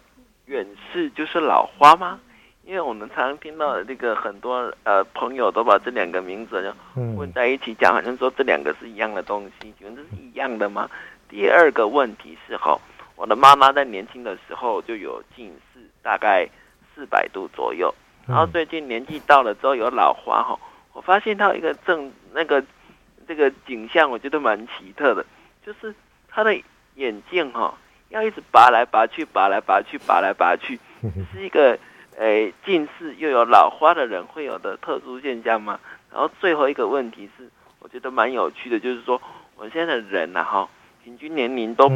[0.47, 2.21] 远视就是老花吗？
[2.65, 10.91] 因为我们常常听到这个很多呃朋友都把这两个名字就混在一起讲，好像说这两个是一样的东西，请问这是一样的吗？
[11.29, 12.77] 第二个问题是哈，
[13.15, 16.49] 我的妈妈在年轻的时候就有近视，大概
[16.93, 17.95] 四百度左右，
[18.27, 20.59] 然后最近年纪到了之后有老花哈，
[20.93, 22.61] 我发现她有一个正那个
[23.29, 25.25] 这个景象，我觉得蛮奇特的，
[25.65, 25.95] 就是
[26.29, 26.57] 她的
[26.97, 27.73] 眼镜哈
[28.09, 30.79] 要一直拔来拔去，拔来拔去，拔来拔去，
[31.33, 31.79] 是一个。
[32.19, 35.79] 诶，近视又有老花的人会有的特殊现象吗？
[36.11, 37.47] 然后最后一个问题是，
[37.79, 39.21] 我觉得蛮有趣的，就是说，
[39.55, 40.67] 我们现在的人呐，哈，
[41.05, 41.91] 平均年龄都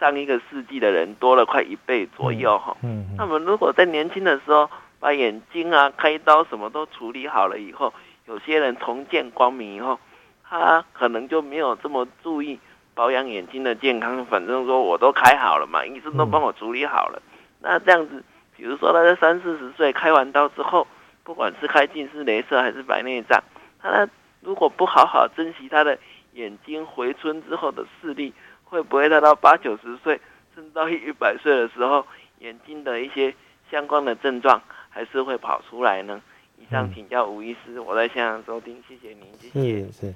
[0.00, 2.76] 上一个世纪的人多了快一倍左右，哈。
[2.82, 3.14] 嗯。
[3.16, 7.94] 那么如果在年轻的时候把眼睛啊开刀什么都处理好了以后，
[8.26, 9.96] 有些人重见光明以后，
[10.42, 12.58] 他可能就没有这么注意
[12.94, 17.22] 保养眼睛的健康，反正说我都开好了嘛，医生都帮我处理好了，
[17.60, 18.22] 那这样子。
[18.54, 20.86] 比如说，他在三四十岁开完刀之后，
[21.24, 23.42] 不管是开近视镭射还是白内障，
[23.80, 24.06] 他
[24.40, 25.98] 如果不好好珍惜他的
[26.34, 30.20] 眼睛回春之后的视力，会不会他到八九十岁，
[30.54, 32.06] 甚至到一百岁的时候，
[32.38, 33.34] 眼睛的一些
[33.68, 36.20] 相关的症状还是会跑出来呢？
[36.58, 39.86] 以上请教吴医师，我在现场收听，谢谢您，谢谢。
[39.86, 40.14] 是是。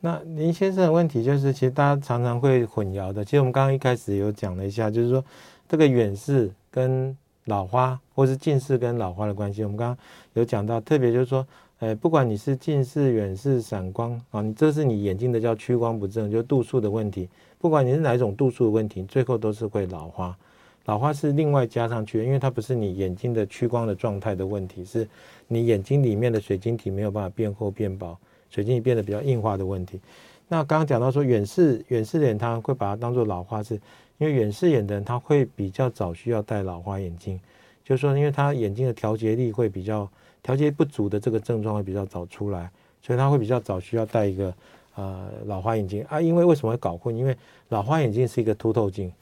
[0.00, 3.24] 那林先生的问题就是，其实大家常常会混淆的。
[3.24, 5.24] 其实我们刚刚一开始有讲了一下，就是说
[5.68, 9.98] 这个远视跟老花或是近视跟老花的关系，我们刚刚
[10.34, 11.44] 有讲到，特别就是说，
[11.80, 17.28] 呃，不管你是近视、远视、散光啊，你这是你眼睛的叫屈光不正，就度数的问题。
[17.58, 20.36] 不管你是哪一种度数的问题，最后都是会老花。
[20.84, 25.06] 老花是另外加上去，因为它不是你眼睛的屈光的状态的问题，是
[25.48, 28.16] 你眼睛里面的水晶体没有办法变厚变薄，
[28.50, 30.00] 水晶体变得比较硬化的问题。
[30.48, 33.80] 那刚刚讲到说远视远视眼，它会把它当做老花是。
[34.20, 37.38] 因为远视眼的人，他会比较早需要戴老花眼镜，
[37.84, 40.10] 就是说，因为他眼睛的调节力会比较
[40.42, 42.68] 调节不足的这个症状会比较早出来，
[43.00, 44.52] 所以他会比较早需要戴一个
[44.96, 46.20] 呃老花眼镜啊。
[46.20, 47.16] 因为为什么会搞混？
[47.16, 47.36] 因为
[47.68, 49.12] 老花眼镜是一个凸透镜，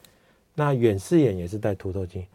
[0.55, 2.25] 那远视眼也是戴凸透镜，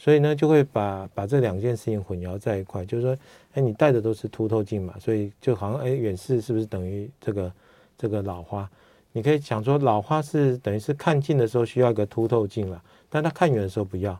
[0.00, 3.14] 所以呢就会把把这两件事情混淆在一块，就是说，
[3.52, 7.52] 哎，你戴的都是凸透镜嘛，所以就好像哎远视是不是等于这个
[7.98, 8.66] 这个老花？
[9.12, 14.18] 你可以想说，老花是等于是看近的时候需要一个凸透镜了，但他看远的时候不要。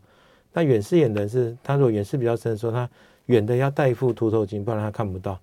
[0.53, 2.87] 那远视眼的人是，他如果远视比较深的时候，他
[3.25, 5.41] 远的要戴一副凸透镜，不然他看不到。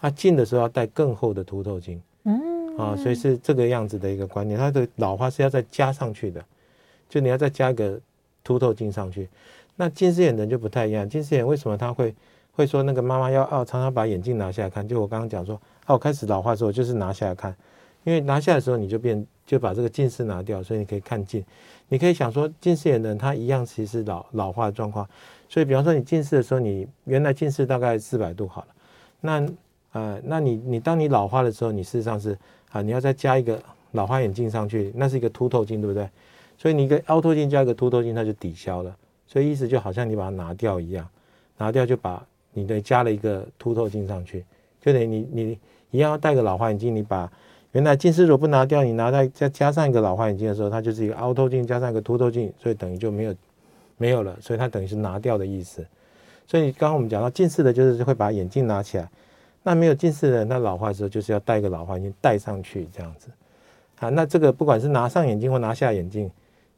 [0.00, 2.00] 他近的时候要戴更厚的凸透镜。
[2.22, 4.56] 嗯，啊，所以是这个样子的一个观念。
[4.56, 6.44] 他的老花是要再加上去的，
[7.08, 7.98] 就你要再加一个
[8.44, 9.28] 凸透镜上去。
[9.80, 11.08] 那近视眼的人就不太一样。
[11.08, 12.14] 近视眼为什么他会
[12.52, 14.86] 会说那个妈妈要哦常常把眼镜拿下来看？
[14.86, 17.56] 就我刚刚讲说，哦，开始老化的时候就是拿下来看。
[18.04, 21.42] 因为拿下来的时候你就变就把这个近视拿掉，所以你可以看近。
[21.88, 25.08] 你可以想说，近视眼的人他一样其实是老老化的状况。
[25.48, 28.68] 所以比方说你近视的时候，你原来近视大概四百度好了，
[29.22, 29.48] 那
[29.92, 32.38] 呃，那你你当你老化的时候，你事实上是
[32.70, 33.58] 啊，你要再加一个
[33.92, 36.06] 老花眼镜上去，那是一个凸透镜，对不对？
[36.58, 38.94] 所以你一个凹透镜加一个凸透镜，它就抵消了。
[39.30, 41.08] 所以意思就好像你把它拿掉一样，
[41.58, 44.44] 拿掉就把你的加了一个凸透镜上去，
[44.80, 45.58] 就等于你你
[45.92, 47.30] 一样要戴个老花眼镜，你把。
[47.72, 53.34] 原来近视如果不拿掉，你拿在再加上一个老花眼镜的时候，它就是一个凹透镜加上一个凸透镜，所以等于就没有
[53.96, 55.86] 没有了，所以它等于是拿掉的意思。
[56.48, 59.04] 所以刚刚我们讲到近视的，就是会把眼镜拿起来；
[59.62, 63.28] 那没有近视的，那老花的时候就是要戴个老花眼镜戴上去这样子。
[64.00, 66.28] 啊，那这个不管是拿上眼镜或拿下眼镜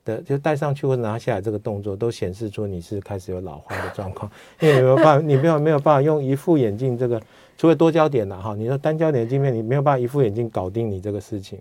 [0.05, 4.30] 的，就戴上去或者拿下来这个动作，都显示出你是开始有老花的状况，
[4.61, 7.20] 因为你没有办法，你没有没有办法用一副眼镜这个。
[7.59, 11.61] 除非多焦点了哈，你说单焦点的镜片，你没有办法一副眼镜搞定你这个事情，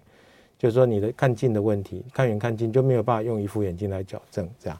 [0.57, 4.79] 就是说你的看近的问题，看远看近就没有办法用一副眼镜来矫正这样。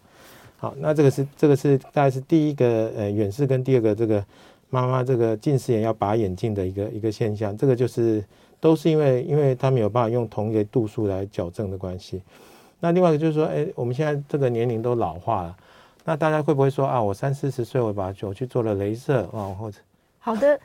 [0.57, 4.23] 好，那这个是这个是大概是第一个呃远视跟第二个这个
[4.71, 8.23] 妈妈这个近视眼要拔眼镜的一个一个现象，这个就是
[8.59, 12.23] 都是因为因为他没有办法用同一个度数来矫正的关系。
[12.81, 15.55] 那另外一个就是说，哎，我们现在这个年龄都老化了，
[16.03, 19.77] 那大家会不会说啊，我三四十岁，我把我去做了镭射啊，或者？
[20.23, 20.59] 好的，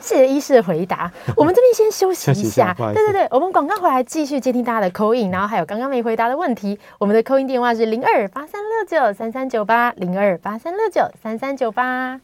[0.00, 1.12] 谢谢医师的回答。
[1.36, 2.72] 我们这边先休息一下。
[2.78, 6.78] 对对对，我们广告回来继续接听大家的 call in，然后还有刚刚没回答的问题。
[6.98, 12.18] 我们的 call in 电话是零二八三六九三三九八零二八三六九三三九八。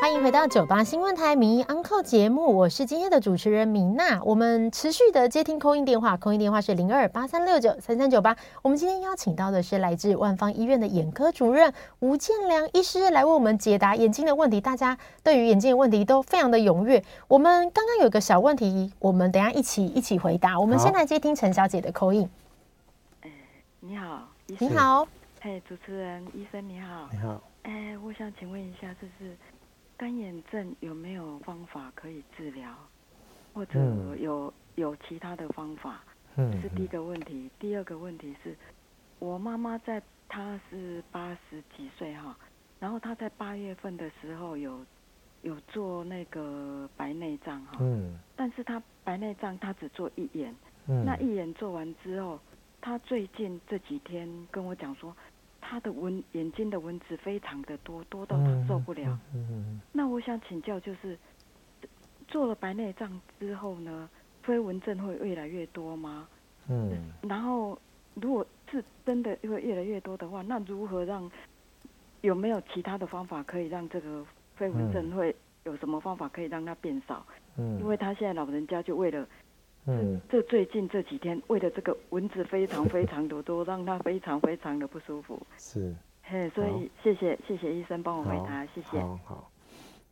[0.00, 4.22] 欢迎回到九八新闻台名医 Uncle 节目，我是今天的主持人米娜。
[4.22, 8.36] 我们持续的接听 call in 电话，call in 电话是零二八三六九三三九八。
[8.62, 14.60] 我们今天邀请到的是来自万方医院的眼科主任吴建良医师来为我们解答眼睛的问题。
[14.60, 17.02] 大家对于眼睛的问题都非常的踊跃。
[17.28, 20.58] 我们刚刚有个小问题，我们等一下一起一起回答。
[20.60, 22.28] 我们先来接听陈小姐的 call in。
[23.22, 23.30] 哎，
[23.80, 24.28] 你好，
[24.58, 25.06] 你好，
[25.40, 29.34] 哎，主持人医生你好，你好，哎，我想请问一下，就是。
[29.96, 32.74] 干眼症有没有方法可以治疗，
[33.52, 33.78] 或者
[34.16, 36.02] 有有其他的方法？
[36.36, 37.48] 嗯，这是第一个问题。
[37.60, 38.56] 第二个问题是，
[39.18, 42.36] 我妈妈在她是八十几岁哈，
[42.80, 44.84] 然后她在八月份的时候有
[45.42, 50.54] 有做那个白内障哈，嗯，但是她白内障她只做一眼，
[50.88, 52.40] 嗯，那一眼做完之后，
[52.80, 55.16] 她最近这几天跟我讲说。
[55.74, 59.18] 他的纹眼睛的纹子非常的多，多到他受不了。
[59.90, 61.18] 那我想请教，就是
[62.28, 64.08] 做了白内障之后呢，
[64.44, 66.28] 飞蚊症会越来越多吗？
[66.68, 67.10] 嗯。
[67.22, 67.76] 然后，
[68.14, 71.28] 如果是真的会越来越多的话，那如何让
[72.20, 77.26] 有没有其他的方法可以让这个飞蚊症会有什么方法可以让它变少？
[77.56, 77.80] 嗯。
[77.80, 79.26] 因为他现在老人家就为了。
[79.86, 85.38] 嗯，这最近这几天，为了这个蚊子非常非常的多， 让他非常非常的不舒服。
[85.58, 88.98] 是，嘿，所以谢谢谢谢医生帮我回答，谢谢。
[88.98, 89.50] 好，好。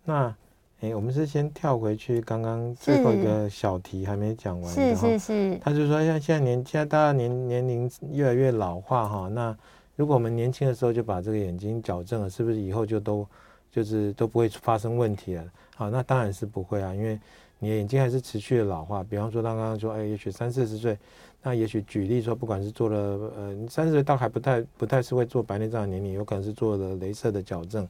[0.04, 0.36] 那，
[0.80, 4.70] 哎，我们是先跳回去，刚刚最后一个小题还没讲完。
[4.70, 5.58] 是是是。
[5.58, 9.56] 他就说，像现在年现在大家年年龄越来越老化哈，那
[9.96, 13.26] 如果我们年轻的时候就把这个眼睛矫正了，是不是以后就都
[13.70, 15.44] 就是都不会发生问题了？
[15.74, 17.18] 好，那当然是不会啊，因为。
[17.62, 20.98] 你的眼睛还是持续的老化，比方说他刚刚说，哎，也许三四十岁，
[21.44, 22.98] 那也许举例说，不管是做了，
[23.36, 27.86] 呃，三十岁倒还不太不太是会做白内障的年龄，有可能是做了镭射的矫正。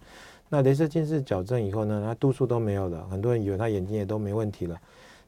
[0.51, 4.79] 那镭射近视矫正以后呢，他度数都没有了，很多人以为他眼睛也都没问题了。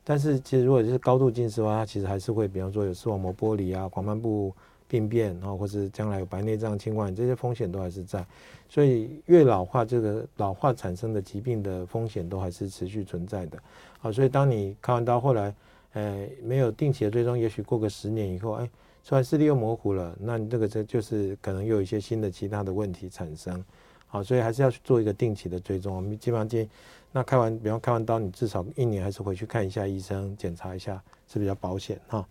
[0.05, 4.53] 但是其实如果是高度近视的话，他其实还是会，比方说有视网膜剥离啊、黄斑部
[4.89, 8.25] 病变，然后或是将来有白内障、青光眼这些风险都还是在。
[8.69, 13.59] 所以越老化，这个老化产生的疾病的风险都还是持续存在的。
[13.99, 15.55] 好，所以当你开完刀，后来，
[15.93, 18.69] 呃，没有定期的追踪，也许过个十年以后，哎，
[19.05, 23.65] 出来视力又模糊了，那你这个这就是可能又有一些新的其他的问题产生。
[24.07, 25.95] 好，所以还是要去做一个定期的追踪。
[25.95, 26.69] 我们基本上建议，
[27.13, 32.27] 那开完，比方开完刀，你至少一年还是回去看一下医生，检查一下是比较保险哈。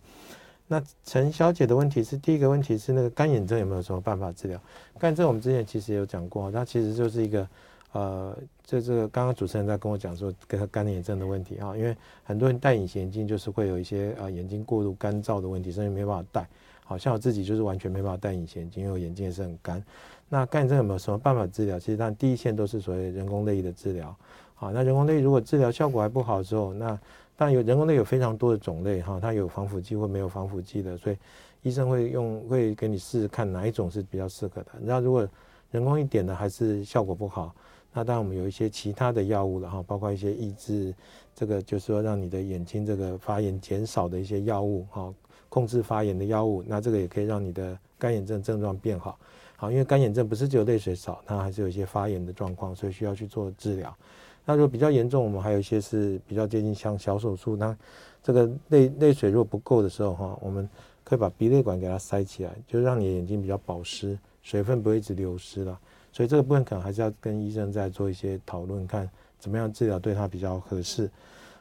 [0.66, 4.60] 那陈小姐的问题是，第一个问题是那个干眼症有没有什么办法治疗？
[4.98, 7.46] 干眼症我们之前其实也有讲过，它其实就是一个。
[7.92, 16.44] 呃，这这个刚刚主持人在跟我讲说，跟他干眼症的问题啊，因为很多人戴隐形眼镜就是会有一些呃眼睛过度干燥的问题，甚至没办法戴。
[16.84, 19.80] 好像我自己就是完全没办法戴隐形眼镜，因为我眼睛也是很干。
[20.28, 21.78] 那干眼症有没有什么办法治疗？
[21.78, 24.12] 其实，它第一线都是所谓人工泪液的治疗。
[24.56, 26.98] 好，那人工泪液如果治疗效果还不好的时候，那
[27.36, 31.16] 但有人工泪有非常多的种类哈，它有防腐剂或没有防腐剂的，所以
[31.62, 34.72] 医生会用会给你试试看哪一种是比较适合的。
[34.80, 35.28] 那如果
[35.70, 37.54] 人工一点的还是效果不好。
[37.96, 40.92] 那当然，我们有一些其他的药物了哈，包括一些抑制
[41.32, 45.14] 这个，就是说让你的眼睛这个发炎减少的一些药物哈，
[45.48, 46.60] 控制发炎的药物。
[46.66, 49.16] 那这个也可以让你的干眼症症状变好。
[49.54, 53.96] 好，因为干眼症不是只有泪水少，它还是有一些发炎的状况，所以需要去做治疗。
[54.44, 57.76] 那如果比较严重，我们还有一些是比较接近像小手术，那
[58.22, 60.68] 这个泪泪水如果不够的时候哈，我们
[61.02, 65.78] 可以把鼻泪管给它塞起来，就让你的眼睛比较保湿，水分不会一直流失了。
[66.12, 71.10] 所以这个部分可能还是要跟医生再做一些讨论，看怎么样治疗对他比较合适。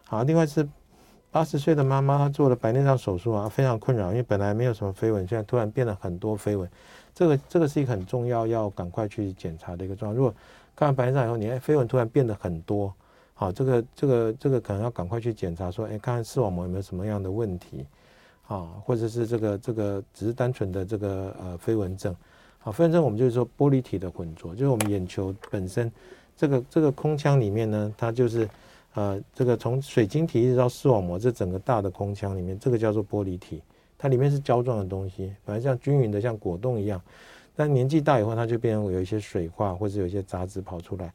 [0.06, 0.68] 好，另外是
[1.32, 6.70] 八十岁的妈妈，她做了白内障手术啊，非常困扰，因为本来没有什么飞蚊，现在突然变了很多飞蚊，
[7.16, 10.16] 这个这个是一个很重要要赶快去检查的一个状况。
[10.16, 10.32] 如果
[10.76, 12.94] 看完白内障以后，你哎飞蚊突然变得很多，
[13.34, 17.86] 好，这个这个这个可能要赶快去检查，说哎看看视网膜有没有什么样的问题，
[18.48, 22.16] 啊，或者是这个这个只是单纯的这个呃飞蚊症。
[22.58, 25.92] 好，飞蚊症我们就是说玻璃体的混浊，就是我们眼球本身
[26.36, 28.50] 这个这个空腔里面呢，它就是
[28.94, 33.62] 呃这个从水晶体一直到视网膜这整个大的空腔里面，这个叫做玻璃体，
[33.98, 37.00] 它里面是胶状的东西，反正像均匀的像果冻一样。
[37.56, 41.14] 但年纪大以后，它就变成有一些水化或者有一些杂质跑出来。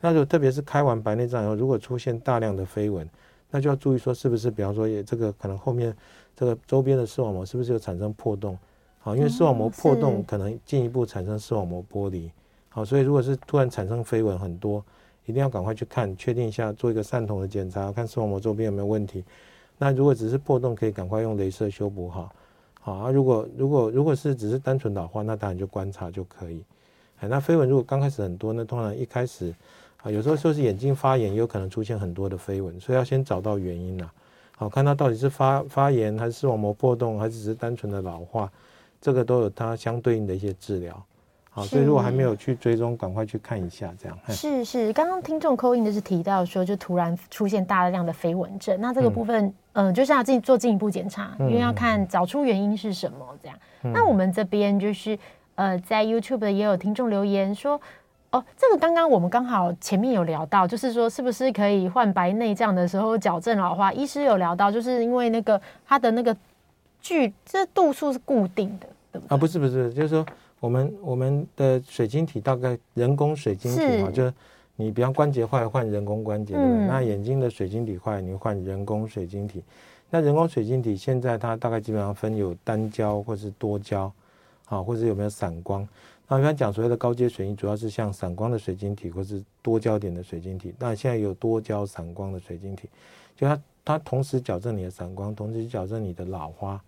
[0.00, 3.08] 那就特别是开完白内障以后，如果出现大量的飞蚊，
[3.50, 5.94] 那就要注意说是不是，比方说也这个可能后面
[6.34, 8.56] 这个周边的视网膜是不是有产生破洞？
[9.00, 12.30] 好，因为视网膜破洞可能进一步产生视网膜剥离。
[12.68, 14.84] 好，所以如果是突然产生飞蚊很多，
[15.26, 19.24] 一定要赶快去看，确定一下，做一个散瞳的检查，看视网膜周边有没有问题。
[19.76, 22.32] 那如果只是破洞，可以赶快用镭射修补好。
[22.80, 26.64] 好啊，如果如果如果是只是单纯老化，那当然就观察就可以。
[27.20, 29.54] 哎，那飞蚊如果刚开始很多，那通常一开始
[30.02, 34.10] 啊，有时候说是眼睛发炎，也有可能出现很多的飞蚊，所以要先找到原因啦。
[34.56, 38.50] 好，看它到底是发发炎，还是视网膜破洞，还是只是单纯的老化，
[39.00, 41.02] 这个都有它相对应的一些治疗。
[41.50, 44.16] 好，所以如果还没有去追踪，赶快去看一下，这样。
[44.28, 53.58] 是是，刚刚听众 call in 就是提到说，就突然出现大量的飞蚊症，那这个部分，嗯、呃，就是要进做进一步检查，因为要看找出原因是什么，这样。
[53.82, 55.18] 嗯、那我们这边就是。
[55.56, 57.78] 呃，在 YouTube 的也有听众留言说，
[58.30, 63.92] 哦，这个刚刚我们刚好前面有聊到，就是说是不是可以换白内障的时候矫正老花？
[63.92, 66.34] 医师有聊到，就是因为那个它的那个
[67.02, 69.34] 距这度数是固定的，对不对？
[69.34, 70.24] 啊，不是不是，就是说
[70.60, 74.32] 我们我们的水晶体大概人工水晶体嘛，就是
[74.76, 79.62] 你比方关节坏换人工关节，嗯、那眼睛的水晶体坏你换人工水晶体，
[80.08, 84.12] 那人工水晶体现在它大概基本上分有单焦或是多焦。
[84.66, 85.84] 啊，或者有没有散光？
[86.28, 90.72] 那一般讲所谓的高阶水晶，主要是像散光的水晶体，或是多焦点的水晶体。
[90.78, 92.88] 那现在有多焦散光的水晶体，
[93.34, 96.80] 就它它同时矫正你的散光，同时矫正你的老花，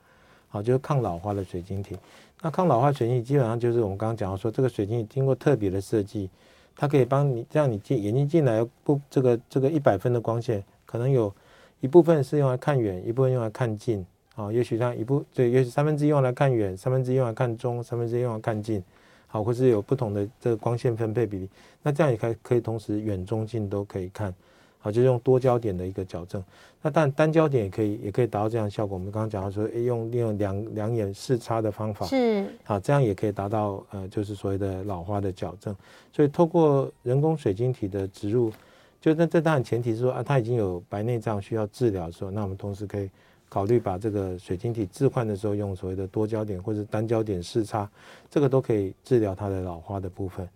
[0.49, 1.97] 好，就是抗老花的水晶体。
[2.43, 6.29] 那抗老化水晶基本上就是我们刚刚讲到说，这个水晶经过特别的设计，
[6.77, 11.33] 它可以帮你让你进眼睛进来不这个这个一百分的光线，可能有
[11.81, 14.05] 一部分是用来看远，一部分用来看近。
[14.35, 18.83] 啊，也许它一部对，也许三分之一用来看远，三分之一用来看中，三分之一用来看近，
[19.27, 21.49] 好，或是有不同的这个光线分配比例，
[21.83, 24.35] 那这样也可以可以同时远中近都可以看，
[24.83, 26.45] 好，就是用多焦点的一个矫正。
[26.83, 28.99] 那当然单焦点也可以，也可以达到这样的效果。
[28.99, 35.75] 我们刚刚讲到说，诶，用利用两两眼视差的方法，是，好，这样也可以达到呃，就是所谓的老花的矫正。
[36.13, 38.53] 所以透过人工水晶体的植入，
[39.01, 43.09] 就那这当然前提是说啊，它已经有白内障需要治疗的时候，那我们同时可以。
[43.49, 47.87] 考虑把这个水晶体置换的时候，用所谓的多焦点或者单焦点视差，
[48.31, 50.49] 这个都可以治疗它的老花的部分。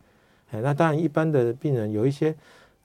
[0.50, 2.34] 哎，那当然一般的病人有一些，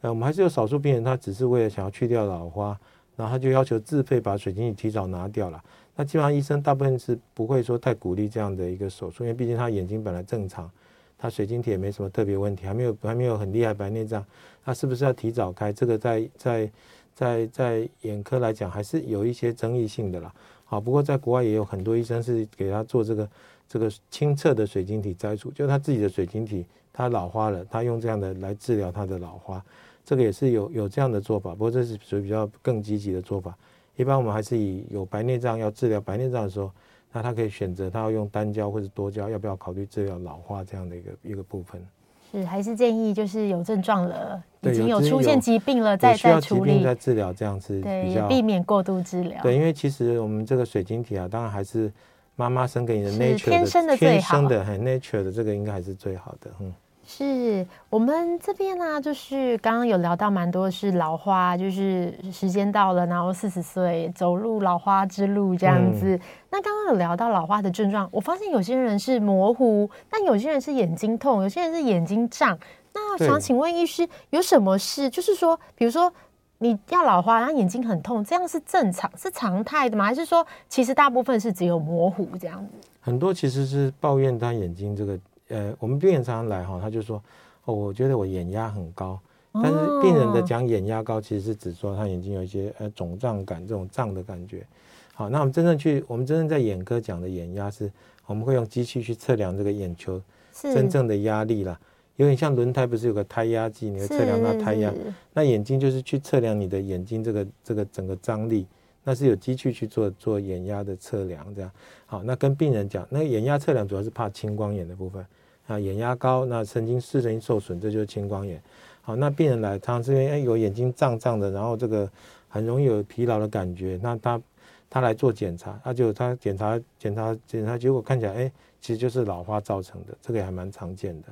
[0.02, 2.78] 呃，我们还是有少数病人，他只是为了想要去掉老花，
[3.16, 5.64] 然后他就要求自费把水晶体提早拿掉了。
[5.96, 10.70] 那基本上医生大部分是不会说太鼓励这样的一个手术，因为毕竟他眼睛本来正常，
[11.18, 14.26] 他水晶体也没什么特别问题，还没有还没有很厉害白内障，
[14.66, 15.72] 那是不是要提早开？
[15.72, 16.72] 这个在在。
[17.14, 20.34] 在在眼科来讲，还是有一些争议性的啦。
[20.64, 23.30] 好，不过在国外也有很多医生是给他做这个
[23.68, 29.64] 这个清澈的水晶体摘除，就是他自己的水晶体他老花了，他用这样的来治疗他的老花，
[30.12, 31.52] 这个也是有有这样的做法。
[31.52, 33.58] 不过这是属于比较更积极的做法。
[33.96, 36.70] 一般我们还是以有白内障要治疗白内障的时候，
[37.14, 41.82] 那他可以选择他要用单焦或者多焦，要不要考虑治疗老化这样的一个一个部分。
[42.30, 49.42] 是还是建议就是有症状了，已经有出现疾病了，再再处理、再治疗这样子，对，避免过度治疗。
[49.42, 51.90] 对，因为其实我们这个水晶体啊，当然还是
[52.36, 56.74] 妈妈生给你的 nature 的天生的最好，天生的很 nature 的这个应该还是最好的，嗯。
[57.04, 66.16] 是我们这边呢、啊，就是刚刚有聊到蛮多是老花，就是时间到了，然后四十岁走入老花之路这样子。
[66.16, 66.20] 嗯、
[66.52, 72.58] 那刚刚有聊到老花的症状，我发现有些人是模糊，但有些人是眼睛痛，有些人是眼睛胀。
[72.94, 75.10] 那想请问医师，有什么事？
[75.10, 76.14] 就是说，比如说
[76.60, 80.06] 你要老花，然后眼睛很痛，这样是正常是常态的吗？
[80.06, 82.88] 还是说，其实大部分是只有模糊这样子？
[83.02, 85.20] 很多其实是抱怨他眼睛这个。
[85.52, 87.22] 呃，我们病人常常来哈，他就说，
[87.66, 89.20] 哦，我觉得我眼压很高，
[89.54, 94.66] 但是病人的讲眼压高，其实是指说他眼睛有一些呃肿胀感，这种胀的感觉。
[95.14, 97.92] 好，那我们真正去，我们真正在眼科讲的眼压是，
[98.26, 100.22] 我们会用机器去测量这个眼球
[100.54, 101.80] 真正的压力啦，
[102.16, 104.94] 有点像轮胎不是有个胎压计，你会测量它胎压，
[105.34, 108.66] 那眼睛就是去测量你的眼睛这个这个整个张力。
[109.04, 111.72] 那是有机器去做做眼压的测量，这样
[112.06, 112.22] 好。
[112.22, 115.26] 那跟病人讲，那个眼压测量主要是怕青光眼的部分
[115.72, 118.62] 啊，眼压高，那神经视神经受损，这就是青光眼。
[119.02, 122.10] 好，那病人来，他这边哎有眼睛胀胀的，然后这个
[122.50, 124.42] 很容易有疲劳的感觉，那他
[124.90, 128.52] 他来做检查，他就他检查检查检查结果看起来，哎，
[128.82, 131.30] 其实就是老花造成的，这个也还蛮常见的，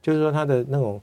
[0.00, 1.00] 就是说他的那种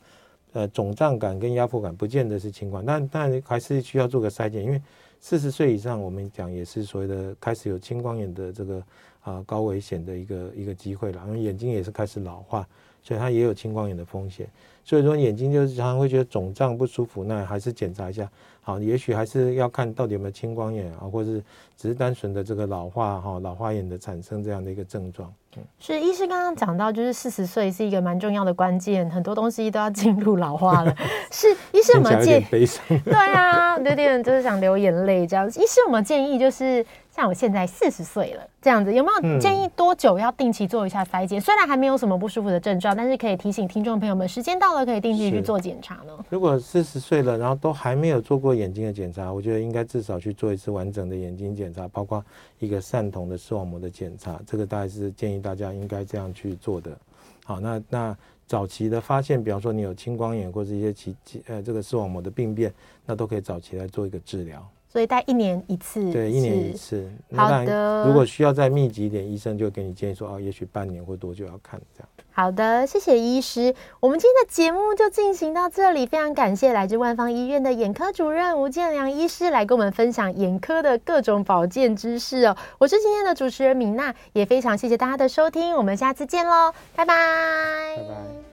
[0.53, 4.81] 呃肿胀感跟压迫感，不见得是青光，但但还是需要做个筛检，因为。
[5.21, 8.83] 四十岁以上，我们讲也是所谓的开始有青光眼的这个
[9.25, 12.65] 啊高危险的一个一个机会了，因为眼睛也是开始老化，
[13.03, 14.47] 所以它也有青光眼的风险。
[14.85, 18.29] 所以说眼睛就是常常会觉得肿胀不舒服，那还是检查一下。
[18.61, 21.43] 好，也许还是要看到底有没有青光眼啊，或者是
[21.77, 25.31] 只是单纯的这个老化哈，老花眼的产生这样的一个症状。
[25.55, 30.95] 嗯，是医师刚刚讲到，就是四十岁是一个蛮重要的关键，很多东西都要进入老化了。
[31.31, 32.67] 是医师有没有建议？
[33.05, 35.61] 对啊，有点就是想流眼泪这样子。
[35.61, 36.39] 医师有没有建议？
[36.39, 36.85] 就是。
[37.15, 41.39] 像我现在四十岁了，这样子有没有建议多久要定期做一下筛检？
[41.39, 46.25] 嗯、虽然还没有什么不舒服的症状，但是可以提醒听众朋友们，时间到了可以定期去做检查呢。
[46.29, 52.23] 如果四十岁了，然后都还没有做过眼睛的检查，我觉得应该至少去做一次完整的眼睛检查，包括
[52.59, 54.39] 一个散瞳的视网膜的检查。
[54.45, 56.97] 这个大概是建议大家应该这样去做的。
[57.43, 58.17] 好，那那
[58.47, 62.73] 早期的发现，比方说你有青光眼或者一些其其呃这个视网膜的病变，
[63.05, 64.67] 那都可以早期来做一个治疗。
[64.95, 66.09] 所以，大概一年一次。
[66.09, 67.05] 对，一年一次。
[67.35, 68.05] 好的。
[68.07, 72.07] 如果需要再密集一点，医生就给你建议说，哦，也许半年或多久要看这样。
[72.31, 73.75] 好的，谢谢医师。
[73.99, 82.55] 我们今天的节目就进行到这里，非常感谢来自万方医院的眼科主任吴建良医师来跟我们分享眼科的各种保健知识哦。
[82.77, 87.13] 我是今天的主持人米娜，也非常谢谢大家的收听，我们下次见喽，拜拜。
[87.97, 88.35] 拜拜。